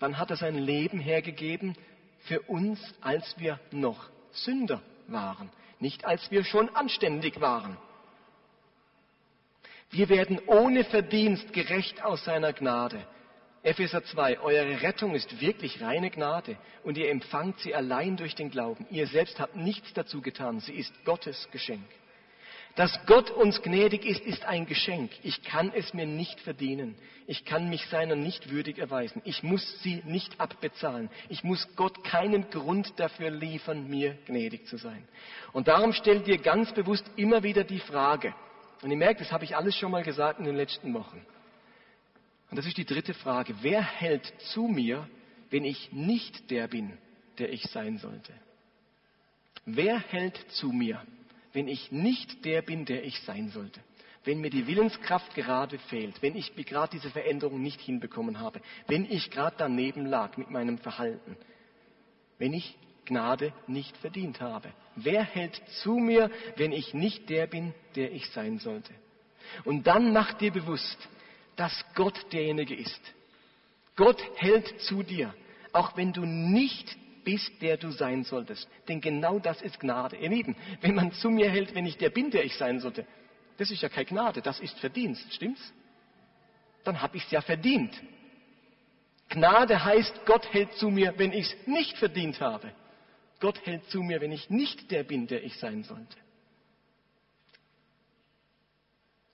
Wann 0.00 0.18
hat 0.18 0.30
er 0.30 0.36
sein 0.36 0.56
Leben 0.56 0.98
hergegeben? 0.98 1.76
Für 2.20 2.40
uns, 2.42 2.80
als 3.00 3.38
wir 3.38 3.60
noch 3.70 4.08
Sünder 4.32 4.82
waren, 5.06 5.50
nicht 5.80 6.04
als 6.04 6.30
wir 6.30 6.44
schon 6.44 6.68
anständig 6.74 7.40
waren. 7.40 7.76
Wir 9.90 10.08
werden 10.08 10.40
ohne 10.46 10.84
Verdienst 10.84 11.52
gerecht 11.52 12.02
aus 12.02 12.24
seiner 12.24 12.52
Gnade. 12.52 13.06
Epheser 13.68 14.02
2, 14.02 14.40
eure 14.40 14.80
Rettung 14.80 15.14
ist 15.14 15.42
wirklich 15.42 15.82
reine 15.82 16.08
Gnade 16.08 16.56
und 16.84 16.96
ihr 16.96 17.10
empfangt 17.10 17.58
sie 17.60 17.74
allein 17.74 18.16
durch 18.16 18.34
den 18.34 18.50
Glauben. 18.50 18.86
Ihr 18.90 19.06
selbst 19.06 19.38
habt 19.38 19.56
nichts 19.56 19.92
dazu 19.92 20.22
getan, 20.22 20.60
sie 20.60 20.72
ist 20.72 21.04
Gottes 21.04 21.46
Geschenk. 21.52 21.84
Dass 22.76 22.98
Gott 23.04 23.30
uns 23.30 23.60
gnädig 23.60 24.06
ist, 24.06 24.24
ist 24.24 24.42
ein 24.46 24.64
Geschenk. 24.64 25.10
Ich 25.22 25.42
kann 25.42 25.70
es 25.74 25.92
mir 25.92 26.06
nicht 26.06 26.40
verdienen. 26.40 26.94
Ich 27.26 27.44
kann 27.44 27.68
mich 27.68 27.84
seiner 27.88 28.16
nicht 28.16 28.50
würdig 28.50 28.78
erweisen. 28.78 29.20
Ich 29.26 29.42
muss 29.42 29.82
sie 29.82 30.02
nicht 30.06 30.40
abbezahlen. 30.40 31.10
Ich 31.28 31.44
muss 31.44 31.68
Gott 31.76 32.04
keinen 32.04 32.48
Grund 32.48 32.94
dafür 32.96 33.30
liefern, 33.30 33.86
mir 33.90 34.16
gnädig 34.24 34.66
zu 34.68 34.78
sein. 34.78 35.06
Und 35.52 35.68
darum 35.68 35.92
stell 35.92 36.20
dir 36.20 36.38
ganz 36.38 36.72
bewusst 36.72 37.04
immer 37.16 37.42
wieder 37.42 37.64
die 37.64 37.80
Frage, 37.80 38.32
und 38.80 38.90
ihr 38.92 38.96
merkt, 38.96 39.20
das 39.20 39.32
habe 39.32 39.44
ich 39.44 39.56
alles 39.56 39.76
schon 39.76 39.90
mal 39.90 40.04
gesagt 40.04 40.38
in 40.38 40.46
den 40.46 40.56
letzten 40.56 40.94
Wochen. 40.94 41.20
Und 42.50 42.56
das 42.56 42.66
ist 42.66 42.78
die 42.78 42.84
dritte 42.84 43.14
Frage. 43.14 43.54
Wer 43.60 43.82
hält 43.82 44.32
zu 44.52 44.62
mir, 44.62 45.08
wenn 45.50 45.64
ich 45.64 45.92
nicht 45.92 46.50
der 46.50 46.68
bin, 46.68 46.96
der 47.38 47.52
ich 47.52 47.62
sein 47.64 47.98
sollte? 47.98 48.32
Wer 49.64 49.98
hält 49.98 50.36
zu 50.52 50.72
mir? 50.72 51.02
wenn 51.52 51.68
ich 51.68 51.90
nicht 51.90 52.44
der 52.44 52.62
bin, 52.62 52.84
der 52.84 53.04
ich 53.04 53.20
sein 53.22 53.48
sollte. 53.48 53.80
Wenn 54.24 54.40
mir 54.40 54.50
die 54.50 54.66
Willenskraft 54.66 55.34
gerade 55.34 55.78
fehlt, 55.78 56.20
wenn 56.22 56.36
ich 56.36 56.54
gerade 56.54 56.90
diese 56.92 57.10
Veränderung 57.10 57.62
nicht 57.62 57.80
hinbekommen 57.80 58.40
habe, 58.40 58.60
wenn 58.86 59.10
ich 59.10 59.30
gerade 59.30 59.56
daneben 59.58 60.06
lag 60.06 60.36
mit 60.36 60.50
meinem 60.50 60.78
Verhalten, 60.78 61.36
wenn 62.38 62.52
ich 62.52 62.76
Gnade 63.06 63.52
nicht 63.66 63.96
verdient 63.96 64.40
habe. 64.40 64.70
Wer 64.94 65.24
hält 65.24 65.60
zu 65.82 65.92
mir, 65.94 66.30
wenn 66.56 66.72
ich 66.72 66.92
nicht 66.92 67.30
der 67.30 67.46
bin, 67.46 67.72
der 67.96 68.12
ich 68.12 68.28
sein 68.30 68.58
sollte? 68.58 68.92
Und 69.64 69.86
dann 69.86 70.12
mach 70.12 70.34
dir 70.34 70.52
bewusst, 70.52 71.08
dass 71.58 71.84
Gott 71.94 72.32
derjenige 72.32 72.74
ist. 72.74 73.00
Gott 73.96 74.22
hält 74.36 74.80
zu 74.82 75.02
dir, 75.02 75.34
auch 75.72 75.96
wenn 75.96 76.12
du 76.12 76.24
nicht 76.24 76.96
bist, 77.24 77.50
der 77.60 77.76
du 77.76 77.90
sein 77.90 78.22
solltest. 78.22 78.68
Denn 78.86 79.00
genau 79.00 79.40
das 79.40 79.60
ist 79.60 79.80
Gnade. 79.80 80.16
Ihr 80.16 80.30
Lieben, 80.30 80.56
wenn 80.80 80.94
man 80.94 81.10
zu 81.12 81.28
mir 81.30 81.50
hält, 81.50 81.74
wenn 81.74 81.84
ich 81.84 81.98
der 81.98 82.10
bin, 82.10 82.30
der 82.30 82.44
ich 82.44 82.54
sein 82.56 82.78
sollte, 82.78 83.04
das 83.56 83.72
ist 83.72 83.82
ja 83.82 83.88
keine 83.88 84.06
Gnade, 84.06 84.40
das 84.40 84.60
ist 84.60 84.78
Verdienst, 84.78 85.34
stimmt's? 85.34 85.72
Dann 86.84 87.02
habe 87.02 87.16
ich 87.16 87.24
es 87.24 87.30
ja 87.32 87.40
verdient. 87.40 87.92
Gnade 89.28 89.84
heißt, 89.84 90.24
Gott 90.26 90.50
hält 90.54 90.72
zu 90.74 90.90
mir, 90.90 91.18
wenn 91.18 91.32
ich 91.32 91.52
es 91.52 91.66
nicht 91.66 91.98
verdient 91.98 92.40
habe. 92.40 92.72
Gott 93.40 93.60
hält 93.66 93.84
zu 93.90 94.00
mir, 94.00 94.20
wenn 94.20 94.32
ich 94.32 94.48
nicht 94.48 94.92
der 94.92 95.02
bin, 95.02 95.26
der 95.26 95.42
ich 95.42 95.58
sein 95.58 95.82
sollte. 95.82 96.16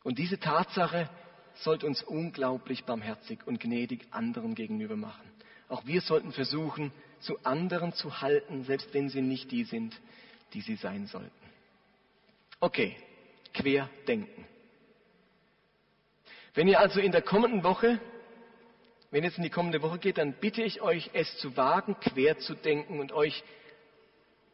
Und 0.02 0.18
diese 0.18 0.40
Tatsache 0.40 1.10
sollte 1.56 1.86
uns 1.86 2.02
unglaublich 2.02 2.84
barmherzig 2.84 3.46
und 3.46 3.60
gnädig 3.60 4.06
anderen 4.10 4.54
gegenüber 4.54 4.96
machen. 4.96 5.28
Auch 5.68 5.86
wir 5.86 6.00
sollten 6.00 6.32
versuchen, 6.32 6.92
zu 7.20 7.38
anderen 7.44 7.92
zu 7.92 8.20
halten, 8.20 8.64
selbst 8.64 8.92
wenn 8.92 9.08
sie 9.08 9.22
nicht 9.22 9.50
die 9.50 9.64
sind, 9.64 9.98
die 10.52 10.60
sie 10.60 10.76
sein 10.76 11.06
sollten. 11.06 11.30
Okay, 12.60 12.96
querdenken. 13.52 14.46
Wenn 16.54 16.68
ihr 16.68 16.78
also 16.78 17.00
in 17.00 17.12
der 17.12 17.22
kommenden 17.22 17.64
Woche, 17.64 17.98
wenn 19.10 19.24
es 19.24 19.36
in 19.36 19.42
die 19.42 19.50
kommende 19.50 19.82
Woche 19.82 19.98
geht, 19.98 20.18
dann 20.18 20.34
bitte 20.34 20.62
ich 20.62 20.80
euch, 20.80 21.10
es 21.12 21.36
zu 21.38 21.56
wagen, 21.56 21.96
quer 22.00 22.38
zu 22.38 22.54
denken 22.54 23.00
und 23.00 23.12
euch 23.12 23.42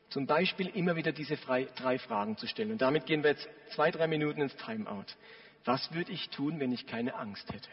zum 0.09 0.27
Beispiel 0.27 0.69
immer 0.69 0.97
wieder 0.97 1.13
diese 1.13 1.37
drei 1.37 1.99
Fragen 1.99 2.37
zu 2.37 2.47
stellen. 2.47 2.73
Und 2.73 2.83
damit 2.83 3.07
gehen 3.07 3.23
wir 3.23 3.31
jetzt 3.31 3.49
zwei, 3.71 3.91
drei 3.91 4.07
Minuten 4.07 4.41
ins 4.41 4.57
Timeout. 4.57 5.07
Was 5.65 5.93
würde 5.93 6.13
ich 6.13 6.29
tun, 6.31 6.59
wenn 6.61 6.73
ich 6.73 6.87
keine 6.87 7.15
Angst 7.15 7.53
hätte? 7.53 7.71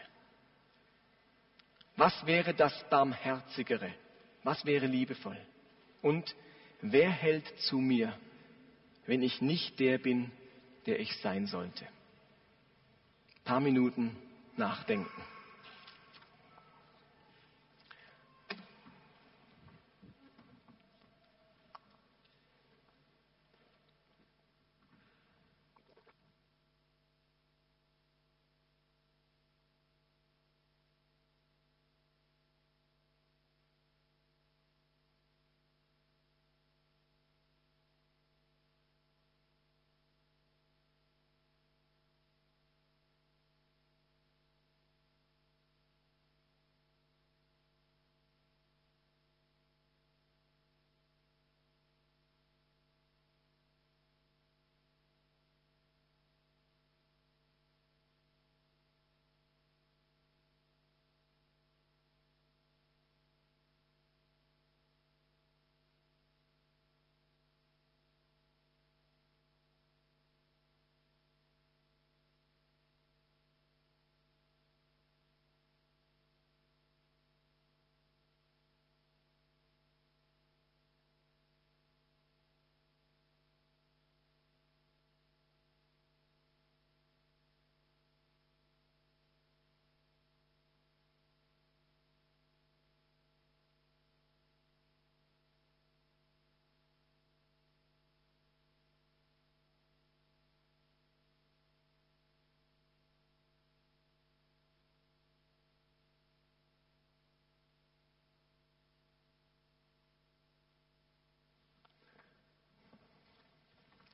Was 1.96 2.26
wäre 2.26 2.54
das 2.54 2.72
Barmherzigere? 2.90 3.92
Was 4.44 4.64
wäre 4.64 4.86
liebevoll? 4.86 5.38
Und 6.00 6.34
wer 6.80 7.10
hält 7.10 7.46
zu 7.62 7.78
mir, 7.78 8.16
wenn 9.06 9.22
ich 9.22 9.40
nicht 9.40 9.80
der 9.80 9.98
bin, 9.98 10.30
der 10.86 11.00
ich 11.00 11.16
sein 11.18 11.46
sollte? 11.46 11.84
Ein 11.84 13.44
paar 13.44 13.60
Minuten 13.60 14.16
nachdenken. 14.56 15.22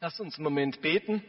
Lass 0.04 0.20
uns 0.20 0.34
einen 0.34 0.44
Moment 0.44 0.82
beten. 0.82 1.24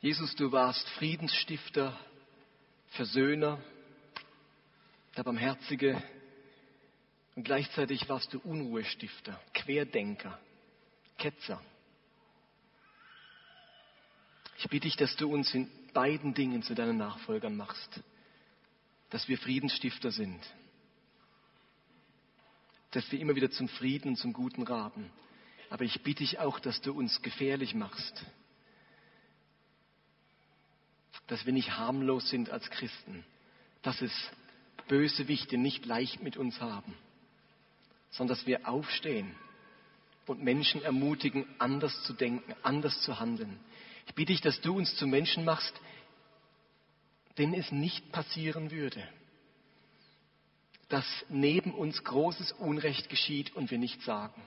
Jesus, 0.00 0.36
du 0.36 0.52
warst 0.52 0.88
Friedensstifter, 0.90 1.98
Versöhner, 2.90 3.60
der 5.16 5.24
Barmherzige 5.24 6.00
und 7.34 7.42
gleichzeitig 7.42 8.08
warst 8.08 8.32
du 8.34 8.38
Unruhestifter, 8.38 9.40
Querdenker, 9.52 10.38
Ketzer. 11.18 11.60
Ich 14.58 14.68
bitte 14.68 14.86
dich, 14.86 14.94
dass 14.94 15.16
du 15.16 15.28
uns 15.28 15.52
in 15.54 15.68
beiden 15.92 16.34
Dingen 16.34 16.62
zu 16.62 16.76
deinen 16.76 16.98
Nachfolgern 16.98 17.56
machst, 17.56 18.00
dass 19.08 19.26
wir 19.26 19.38
Friedensstifter 19.38 20.12
sind 20.12 20.40
dass 22.90 23.10
wir 23.12 23.20
immer 23.20 23.36
wieder 23.36 23.50
zum 23.50 23.68
Frieden 23.68 24.08
und 24.08 24.16
zum 24.16 24.32
Guten 24.32 24.62
raten. 24.62 25.10
Aber 25.68 25.84
ich 25.84 26.02
bitte 26.02 26.24
dich 26.24 26.38
auch, 26.38 26.58
dass 26.58 26.80
du 26.80 26.92
uns 26.92 27.22
gefährlich 27.22 27.74
machst. 27.74 28.24
Dass 31.28 31.46
wir 31.46 31.52
nicht 31.52 31.76
harmlos 31.76 32.28
sind 32.28 32.50
als 32.50 32.68
Christen. 32.70 33.24
Dass 33.82 34.00
es 34.02 34.12
Bösewichte 34.88 35.56
nicht 35.56 35.86
leicht 35.86 36.22
mit 36.22 36.36
uns 36.36 36.60
haben. 36.60 36.94
Sondern 38.10 38.36
dass 38.36 38.46
wir 38.46 38.68
aufstehen 38.68 39.34
und 40.26 40.42
Menschen 40.42 40.82
ermutigen, 40.82 41.44
anders 41.58 42.04
zu 42.04 42.12
denken, 42.12 42.54
anders 42.62 43.00
zu 43.02 43.18
handeln. 43.18 43.58
Ich 44.06 44.14
bitte 44.14 44.32
dich, 44.32 44.40
dass 44.40 44.60
du 44.60 44.76
uns 44.76 44.94
zu 44.96 45.08
Menschen 45.08 45.44
machst, 45.44 45.74
denen 47.36 47.54
es 47.54 47.72
nicht 47.72 48.12
passieren 48.12 48.70
würde 48.70 49.02
dass 50.90 51.06
neben 51.28 51.72
uns 51.72 52.02
großes 52.04 52.52
Unrecht 52.52 53.08
geschieht 53.08 53.54
und 53.56 53.70
wir 53.70 53.78
nichts 53.78 54.04
sagen. 54.04 54.42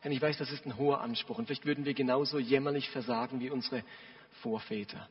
Herr, 0.00 0.12
ich 0.12 0.22
weiß, 0.22 0.38
das 0.38 0.52
ist 0.52 0.64
ein 0.64 0.76
hoher 0.76 1.00
Anspruch 1.00 1.38
und 1.38 1.46
vielleicht 1.46 1.66
würden 1.66 1.84
wir 1.84 1.92
genauso 1.92 2.38
jämmerlich 2.38 2.88
versagen 2.88 3.40
wie 3.40 3.50
unsere 3.50 3.82
Vorväter. 4.40 5.08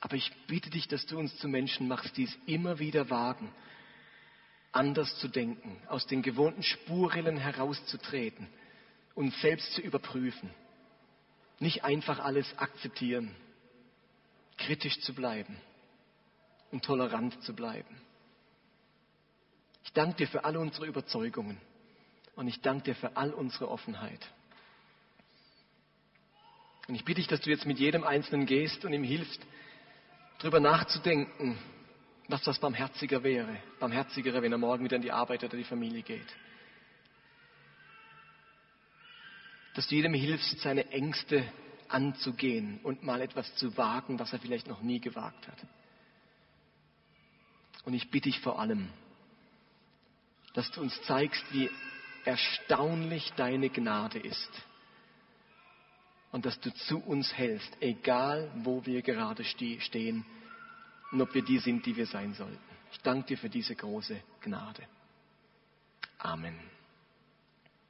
Aber 0.00 0.16
ich 0.16 0.30
bitte 0.46 0.68
dich, 0.68 0.86
dass 0.86 1.06
du 1.06 1.18
uns 1.18 1.36
zu 1.38 1.48
Menschen 1.48 1.88
machst, 1.88 2.14
die 2.18 2.24
es 2.24 2.38
immer 2.46 2.78
wieder 2.78 3.08
wagen, 3.08 3.50
anders 4.70 5.18
zu 5.18 5.28
denken, 5.28 5.80
aus 5.88 6.06
den 6.06 6.20
gewohnten 6.20 6.62
Spurrillen 6.62 7.38
herauszutreten 7.38 8.46
und 9.14 9.32
selbst 9.36 9.72
zu 9.72 9.80
überprüfen. 9.80 10.50
Nicht 11.58 11.84
einfach 11.84 12.18
alles 12.18 12.46
akzeptieren, 12.58 13.34
kritisch 14.58 15.00
zu 15.00 15.14
bleiben 15.14 15.56
und 16.70 16.84
tolerant 16.84 17.42
zu 17.44 17.54
bleiben. 17.54 17.96
Ich 19.86 19.92
danke 19.92 20.16
dir 20.16 20.28
für 20.28 20.44
all 20.44 20.56
unsere 20.56 20.86
Überzeugungen 20.86 21.60
und 22.34 22.48
ich 22.48 22.60
danke 22.60 22.86
dir 22.86 22.94
für 22.96 23.16
all 23.16 23.32
unsere 23.32 23.70
Offenheit. 23.70 24.20
Und 26.88 26.96
ich 26.96 27.04
bitte 27.04 27.20
dich, 27.20 27.28
dass 27.28 27.40
du 27.40 27.50
jetzt 27.50 27.66
mit 27.66 27.78
jedem 27.78 28.02
Einzelnen 28.02 28.46
gehst 28.46 28.84
und 28.84 28.92
ihm 28.92 29.04
hilfst, 29.04 29.40
darüber 30.38 30.58
nachzudenken, 30.58 31.56
was 32.28 32.42
das 32.42 32.58
barmherziger 32.58 33.22
wäre, 33.22 33.60
barmherzigere, 33.78 34.42
wenn 34.42 34.50
er 34.50 34.58
morgen 34.58 34.84
wieder 34.84 34.96
in 34.96 35.02
die 35.02 35.12
Arbeit 35.12 35.44
oder 35.44 35.56
die 35.56 35.64
Familie 35.64 36.02
geht. 36.02 36.34
Dass 39.74 39.86
du 39.86 39.94
jedem 39.94 40.14
hilfst, 40.14 40.58
seine 40.60 40.90
Ängste 40.90 41.44
anzugehen 41.88 42.80
und 42.82 43.04
mal 43.04 43.20
etwas 43.20 43.54
zu 43.54 43.76
wagen, 43.76 44.18
was 44.18 44.32
er 44.32 44.40
vielleicht 44.40 44.66
noch 44.66 44.82
nie 44.82 44.98
gewagt 44.98 45.46
hat. 45.46 45.58
Und 47.84 47.94
ich 47.94 48.10
bitte 48.10 48.28
dich 48.28 48.40
vor 48.40 48.58
allem, 48.58 48.88
dass 50.56 50.70
du 50.70 50.80
uns 50.80 51.00
zeigst, 51.02 51.44
wie 51.52 51.70
erstaunlich 52.24 53.30
deine 53.36 53.68
Gnade 53.68 54.18
ist. 54.18 54.50
Und 56.32 56.46
dass 56.46 56.58
du 56.60 56.72
zu 56.72 56.98
uns 56.98 57.32
hältst, 57.36 57.76
egal 57.80 58.50
wo 58.64 58.84
wir 58.86 59.02
gerade 59.02 59.44
stehen 59.44 60.24
und 61.12 61.20
ob 61.20 61.34
wir 61.34 61.42
die 61.42 61.58
sind, 61.58 61.84
die 61.84 61.94
wir 61.94 62.06
sein 62.06 62.32
sollten. 62.32 62.58
Ich 62.90 62.98
danke 63.02 63.28
dir 63.28 63.38
für 63.38 63.50
diese 63.50 63.76
große 63.76 64.18
Gnade. 64.40 64.82
Amen. 66.18 66.58